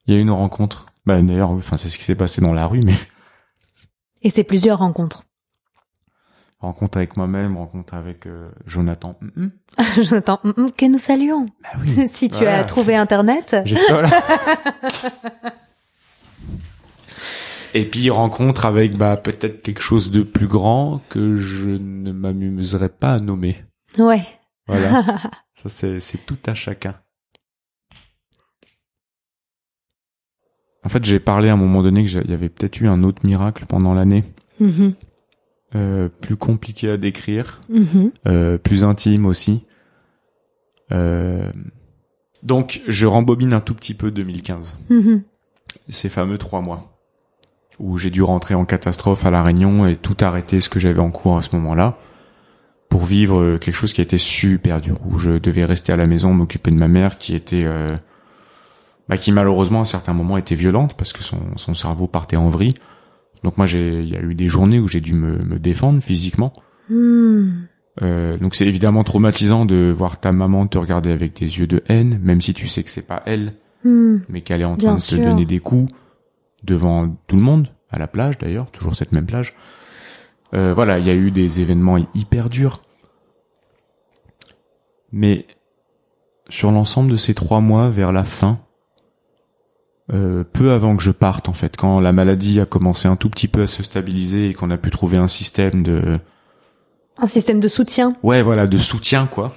[0.06, 0.88] Il y a eu une rencontre.
[1.06, 2.96] Bah d'ailleurs, enfin c'est ce qui s'est passé dans la rue, mais
[4.26, 5.24] Et c'est plusieurs rencontres.
[6.60, 9.16] rencontre avec moi-même, rencontre avec euh, Jonathan.
[9.22, 9.52] Mm, mm.
[10.02, 11.46] J'entends hum, hum, que nous saluons.
[11.62, 12.08] Bah oui.
[12.12, 12.58] si tu Voilà.
[12.60, 13.56] as trouvé Internet.
[13.66, 14.02] J'espère.
[14.02, 14.10] là.
[17.76, 22.90] Et puis rencontre avec bah peut-être quelque chose de plus grand que je ne m'amuserais
[22.90, 23.64] pas à nommer.
[23.98, 24.26] Ouais.
[24.68, 25.04] Voilà.
[25.56, 26.96] Ça c'est c'est tout à chacun.
[30.86, 32.88] En fait, j'ai parlé à un moment donné que j'ai- il y avait peut-être eu
[32.88, 34.24] un autre miracle pendant l'année,
[34.60, 34.94] Mhm.
[35.76, 38.12] euh, plus compliqué à décrire, Mhm.
[38.28, 39.64] euh, plus intime aussi.
[40.92, 41.52] Euh,
[42.44, 44.78] donc, je rembobine un tout petit peu 2015.
[44.90, 45.22] Mhm.
[45.90, 46.96] ces fameux trois mois
[47.80, 51.00] où j'ai dû rentrer en catastrophe à la Réunion et tout arrêter ce que j'avais
[51.02, 51.98] en cours à ce moment-là
[52.90, 56.34] pour vivre quelque chose qui était super dur où je devais rester à la maison
[56.34, 57.90] m'occuper de ma mère qui était euh,
[59.10, 62.50] bah, qui malheureusement à certains moments était violente parce que son, son cerveau partait en
[62.50, 62.74] vrille
[63.44, 66.02] donc moi j'ai il y a eu des journées où j'ai dû me, me défendre
[66.02, 66.54] physiquement
[66.88, 67.64] Hmm.
[68.04, 71.82] euh, donc c'est évidemment traumatisant de voir ta maman te regarder avec des yeux de
[71.88, 73.54] haine même si tu sais que c'est pas elle
[73.84, 74.18] Hmm.
[74.30, 75.18] mais qu'elle est en Bien train de sûr.
[75.20, 75.92] te donner des coups
[76.64, 79.54] devant tout le monde, à la plage d'ailleurs, toujours cette même plage.
[80.56, 82.82] Euh, voilà, il y a eu des événements hyper durs.
[85.12, 85.46] Mais
[86.50, 88.60] sur l'ensemble de ces trois mois, vers la fin,
[90.14, 93.30] euh, peu avant que je parte en fait, quand la maladie a commencé un tout
[93.30, 96.20] petit peu à se stabiliser et qu'on a pu trouver un système de,
[97.18, 98.16] Un système de soutien.
[98.22, 99.56] ouais voilà, de soutien quoi.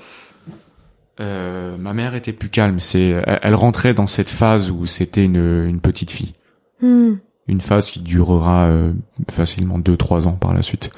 [1.21, 2.81] Euh, ma mère était plus calme.
[2.81, 6.35] C'est, elle, elle rentrait dans cette phase où c'était une, une petite fille.
[6.81, 7.17] Hmm.
[7.49, 8.93] Une phase qui durera euh,
[9.31, 10.91] facilement deux trois ans par la suite.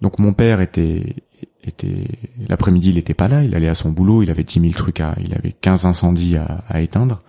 [0.00, 1.16] Donc mon père était
[1.64, 2.06] était
[2.48, 5.00] l'après-midi il était pas là, il allait à son boulot, il avait 10 000 trucs
[5.00, 7.22] à, il avait 15 incendies à, à éteindre.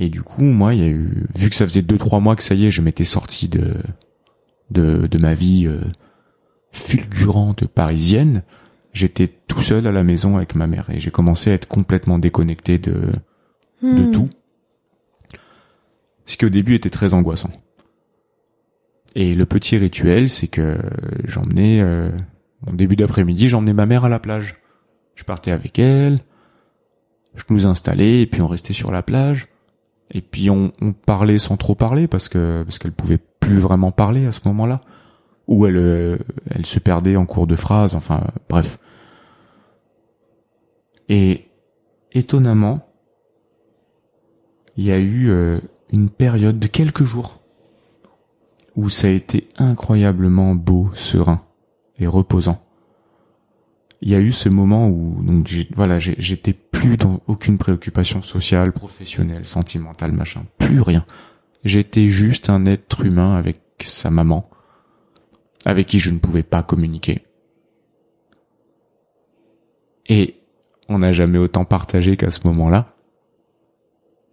[0.00, 2.36] Et du coup moi il y a eu vu que ça faisait deux trois mois
[2.36, 3.74] que ça y est je m'étais sorti de
[4.70, 5.80] de de ma vie euh,
[6.70, 8.42] fulgurante parisienne,
[8.92, 12.18] j'étais tout seul à la maison avec ma mère et j'ai commencé à être complètement
[12.18, 13.08] déconnecté de de
[13.80, 14.10] Hmm.
[14.10, 14.28] tout.
[16.26, 17.50] Ce qui au début était très angoissant.
[19.14, 20.78] Et le petit rituel, c'est que
[21.24, 22.10] j'emmenais, euh,
[22.66, 24.56] en début d'après-midi, j'emmenais ma mère à la plage.
[25.14, 26.18] Je partais avec elle,
[27.36, 29.46] je nous installais, et puis on restait sur la plage.
[30.10, 30.72] Et puis on,
[31.06, 34.80] parlait sans trop parler, parce que parce qu'elle pouvait plus vraiment parler à ce moment-là.
[35.46, 36.18] Ou elle, euh,
[36.50, 38.78] elle se perdait en cours de phrase, enfin bref.
[41.08, 41.48] Et
[42.12, 42.86] étonnamment,
[44.76, 45.58] il y a eu euh,
[45.90, 47.40] une période de quelques jours
[48.76, 51.40] où ça a été incroyablement beau, serein
[51.98, 52.62] et reposant.
[54.00, 58.72] Il y a eu ce moment où donc voilà j'étais plus dans aucune préoccupation sociale,
[58.72, 61.04] professionnelle, sentimentale, machin, plus rien.
[61.64, 64.48] J'étais juste un être humain avec sa maman,
[65.64, 67.22] avec qui je ne pouvais pas communiquer.
[70.06, 70.36] Et
[70.88, 72.94] on n'a jamais autant partagé qu'à ce moment-là.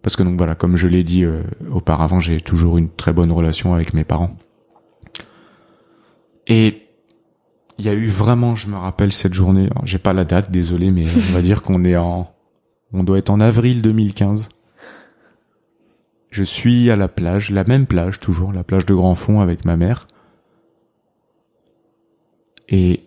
[0.02, 3.32] Parce que donc voilà, comme je l'ai dit euh, auparavant, j'ai toujours une très bonne
[3.32, 4.36] relation avec mes parents.
[6.46, 6.85] Et
[7.78, 10.90] il y a eu vraiment, je me rappelle cette journée, j'ai pas la date, désolé,
[10.90, 12.32] mais on va dire qu'on est en,
[12.92, 14.48] on doit être en avril 2015.
[16.30, 19.64] Je suis à la plage, la même plage toujours, la plage de Grand Fond avec
[19.64, 20.06] ma mère.
[22.68, 23.04] Et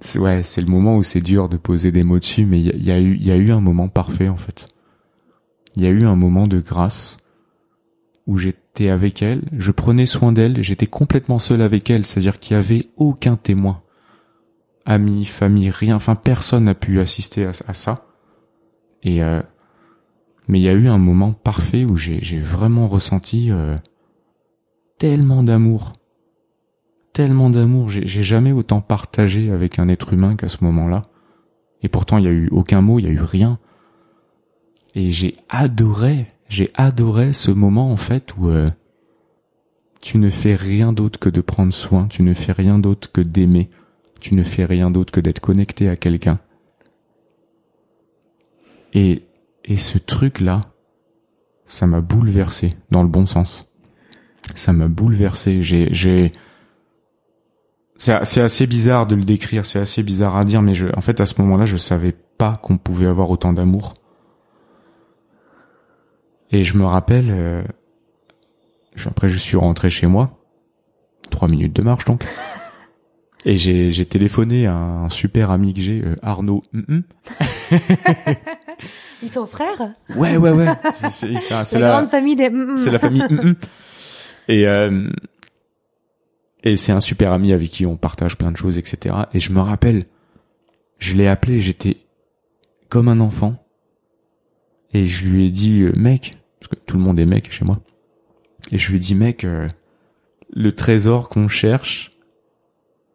[0.00, 2.84] c'est ouais, c'est le moment où c'est dur de poser des mots dessus, mais il
[2.84, 4.66] y a eu, il y a eu un moment parfait en fait.
[5.76, 7.16] Il y a eu un moment de grâce
[8.26, 12.56] où j'étais avec elle, je prenais soin d'elle, j'étais complètement seul avec elle, c'est-à-dire qu'il
[12.56, 13.82] y avait aucun témoin,
[14.84, 18.06] amis, famille, rien, enfin personne n'a pu assister à, à ça.
[19.02, 19.42] Et euh,
[20.48, 23.76] mais il y a eu un moment parfait où j'ai vraiment ressenti euh,
[24.98, 25.92] tellement d'amour
[27.12, 27.88] tellement d'amour.
[27.88, 31.02] J'ai j'ai jamais autant partagé avec un être humain qu'à ce moment-là.
[31.82, 33.58] Et pourtant, il y a eu aucun mot, il y a eu rien.
[34.94, 38.66] Et j'ai adoré, j'ai adoré ce moment en fait où euh,
[40.02, 43.22] tu ne fais rien d'autre que de prendre soin, tu ne fais rien d'autre que
[43.22, 43.70] d'aimer,
[44.20, 46.38] tu ne fais rien d'autre que d'être connecté à quelqu'un.
[48.92, 49.22] Et
[49.64, 50.60] et ce truc-là,
[51.64, 53.66] ça m'a bouleversé dans le bon sens.
[54.54, 55.62] Ça m'a bouleversé.
[55.62, 56.32] J'ai j'ai
[57.96, 61.20] c'est assez bizarre de le décrire, c'est assez bizarre à dire, mais je, en fait,
[61.20, 63.94] à ce moment-là, je savais pas qu'on pouvait avoir autant d'amour.
[66.52, 67.62] Et je me rappelle, euh,
[68.94, 70.38] je- après, je suis rentré chez moi,
[71.30, 72.24] trois minutes de marche donc.
[73.44, 76.62] Et j'ai téléphoné à un super ami que j'ai, euh, Arnaud.
[79.22, 79.94] Ils sont frères?
[80.14, 80.66] Ouais, ouais, ouais.
[80.94, 82.50] C'est la, grande famille des...
[82.76, 83.24] C'est la famille...
[84.48, 85.08] Et, euh,
[86.64, 89.14] et c'est un super ami avec qui on partage plein de choses, etc.
[89.34, 90.06] Et je me rappelle,
[90.98, 91.98] je l'ai appelé, j'étais
[92.88, 93.56] comme un enfant.
[94.92, 96.32] Et je lui ai dit, euh, mec,
[96.62, 97.80] parce que tout le monde est mec chez moi.
[98.70, 99.66] Et je lui ai dit, mec, euh,
[100.52, 102.12] le trésor qu'on cherche,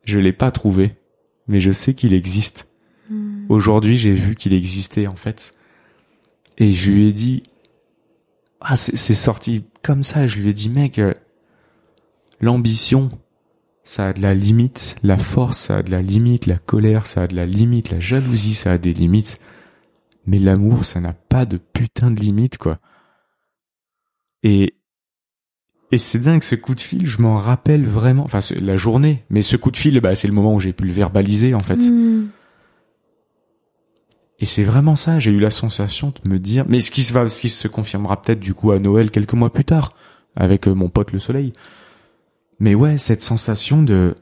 [0.04, 0.96] je l'ai pas trouvé,
[1.48, 2.68] mais je sais qu'il existe.
[3.10, 3.46] Hmm.
[3.48, 5.54] Aujourd'hui, j'ai vu qu'il existait, en fait.
[6.58, 7.44] Et je lui ai dit,
[8.60, 10.28] ah, c'est sorti comme ça.
[10.28, 11.14] Je lui ai dit, mec, euh,
[12.42, 13.08] l'ambition,
[13.86, 14.98] ça a de la limite.
[15.04, 16.48] La force, ça a de la limite.
[16.48, 17.92] La colère, ça a de la limite.
[17.92, 19.40] La jalousie, ça a des limites.
[20.26, 22.80] Mais l'amour, ça n'a pas de putain de limite, quoi.
[24.44, 24.76] Et,
[25.92, 29.24] et c'est dingue, ce coup de fil, je m'en rappelle vraiment, enfin, la journée.
[29.30, 31.60] Mais ce coup de fil, bah, c'est le moment où j'ai pu le verbaliser, en
[31.60, 31.78] fait.
[31.78, 32.28] Hmm.
[34.40, 37.12] Et c'est vraiment ça, j'ai eu la sensation de me dire, mais ce qui se
[37.12, 39.96] va, ce qui se confirmera peut-être du coup à Noël quelques mois plus tard,
[40.36, 41.54] avec euh, mon pote le soleil.
[42.60, 44.16] Mais ouais, cette sensation de,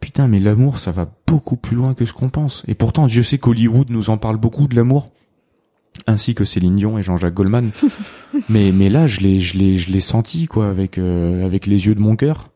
[0.00, 2.64] putain, mais l'amour, ça va beaucoup plus loin que ce qu'on pense.
[2.68, 5.10] Et pourtant, Dieu sait qu'Hollywood nous en parle beaucoup de l'amour,
[6.06, 7.70] ainsi que Céline Dion et Jean-Jacques Goldman.
[8.48, 11.86] mais mais là, je l'ai je l'ai je l'ai senti quoi, avec euh, avec les
[11.86, 12.50] yeux de mon cœur.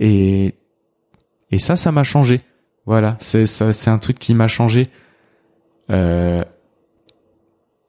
[0.00, 0.54] Et
[1.50, 2.40] et ça, ça m'a changé.
[2.86, 4.88] Voilà, c'est ça, c'est un truc qui m'a changé.
[5.90, 6.42] Euh,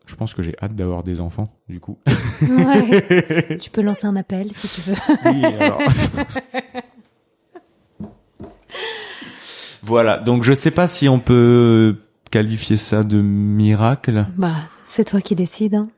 [0.06, 1.98] je pense que j'ai hâte d'avoir des enfants, du coup.
[2.42, 3.58] Ouais.
[3.62, 4.96] tu peux lancer un appel si tu veux.
[5.26, 5.80] Oui, alors.
[9.82, 10.18] voilà.
[10.18, 12.03] Donc je sais pas si on peut
[12.34, 14.26] qualifier ça de miracle?
[14.38, 14.56] Bah,
[14.86, 15.76] c'est toi qui décides.
[15.76, 15.90] Hein.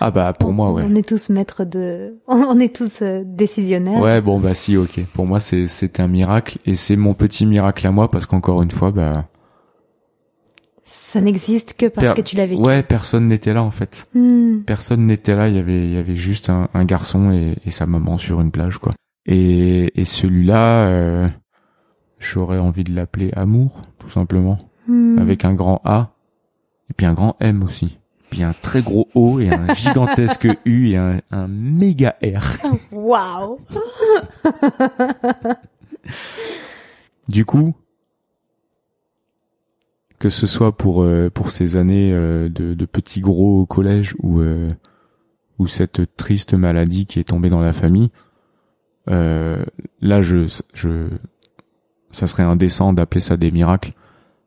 [0.00, 0.84] ah bah pour moi ouais.
[0.86, 4.00] On est tous maîtres de, on est tous euh, décisionnaires.
[4.00, 5.04] Ouais bon bah si ok.
[5.12, 8.62] Pour moi c'est c'est un miracle et c'est mon petit miracle à moi parce qu'encore
[8.62, 9.28] une fois bah.
[10.84, 12.62] Ça n'existe que parce que tu l'as vécu.
[12.62, 14.06] Ouais personne n'était là en fait.
[14.14, 14.60] Hmm.
[14.60, 15.48] Personne n'était là.
[15.48, 18.40] Il y avait il y avait juste un, un garçon et, et, sa maman sur
[18.40, 18.92] une plage quoi.
[19.26, 21.26] Et et celui-là euh,
[22.20, 25.18] j'aurais envie de l'appeler amour tout simplement hmm.
[25.18, 26.14] avec un grand A
[26.90, 27.98] et puis un grand M aussi
[28.32, 32.56] puis un très gros O et un gigantesque U et un, un méga R.
[32.90, 33.58] Waouh
[37.28, 37.74] Du coup,
[40.18, 44.14] que ce soit pour euh, pour ces années euh, de, de petits gros au collège
[44.22, 44.70] ou euh,
[45.58, 48.10] ou cette triste maladie qui est tombée dans la famille,
[49.06, 51.08] là je je
[52.12, 53.92] ça serait indécent d'appeler ça des miracles,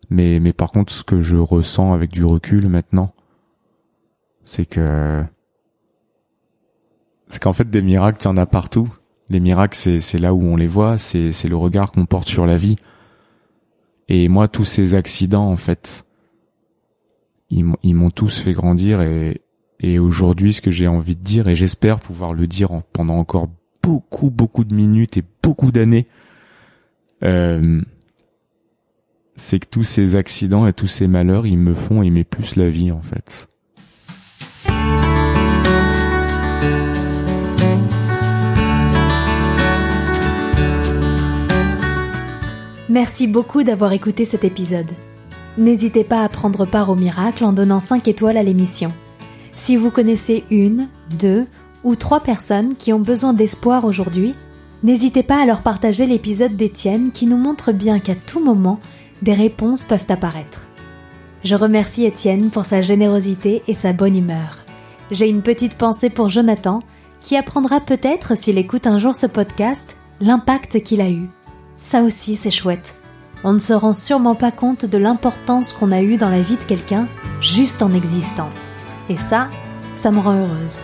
[0.09, 3.13] mais mais par contre ce que je ressens avec du recul maintenant,
[4.43, 5.23] c'est que
[7.27, 8.93] c'est qu'en fait des miracles, il y en a partout.
[9.29, 12.27] Les miracles, c'est c'est là où on les voit, c'est c'est le regard qu'on porte
[12.27, 12.75] sur la vie.
[14.07, 16.05] Et moi, tous ces accidents, en fait,
[17.49, 19.41] ils m'ont tous fait grandir et
[19.79, 23.49] et aujourd'hui, ce que j'ai envie de dire, et j'espère pouvoir le dire pendant encore
[23.83, 26.07] beaucoup, beaucoup de minutes et beaucoup d'années,
[27.23, 27.81] euh,
[29.35, 32.69] c'est que tous ces accidents et tous ces malheurs, ils me font aimer plus la
[32.69, 33.47] vie, en fait.
[42.87, 44.89] Merci beaucoup d'avoir écouté cet épisode.
[45.57, 48.93] N'hésitez pas à prendre part au miracle en donnant 5 étoiles à l'émission.
[49.55, 50.87] Si vous connaissez une,
[51.19, 51.45] deux
[51.83, 54.33] ou trois personnes qui ont besoin d'espoir aujourd'hui,
[54.83, 58.79] n'hésitez pas à leur partager l'épisode d'Étienne qui nous montre bien qu'à tout moment,
[59.25, 60.67] des réponses peuvent apparaître.
[61.43, 64.59] Je remercie Étienne pour sa générosité et sa bonne humeur.
[65.11, 66.79] J'ai une petite pensée pour Jonathan,
[67.19, 71.27] qui apprendra peut-être s'il écoute un jour ce podcast l'impact qu'il a eu
[71.85, 72.95] ça aussi c'est chouette.
[73.43, 76.57] On ne se rend sûrement pas compte de l'importance qu'on a eue dans la vie
[76.57, 77.07] de quelqu'un
[77.41, 78.49] juste en existant.
[79.09, 79.49] Et ça,
[79.95, 80.81] ça me rend heureuse.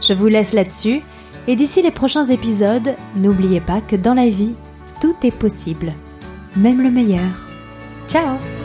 [0.00, 1.00] Je vous laisse là-dessus,
[1.46, 4.54] et d'ici les prochains épisodes, n'oubliez pas que dans la vie,
[5.00, 5.94] tout est possible,
[6.54, 7.49] même le meilleur.
[8.10, 8.59] ¡Chao!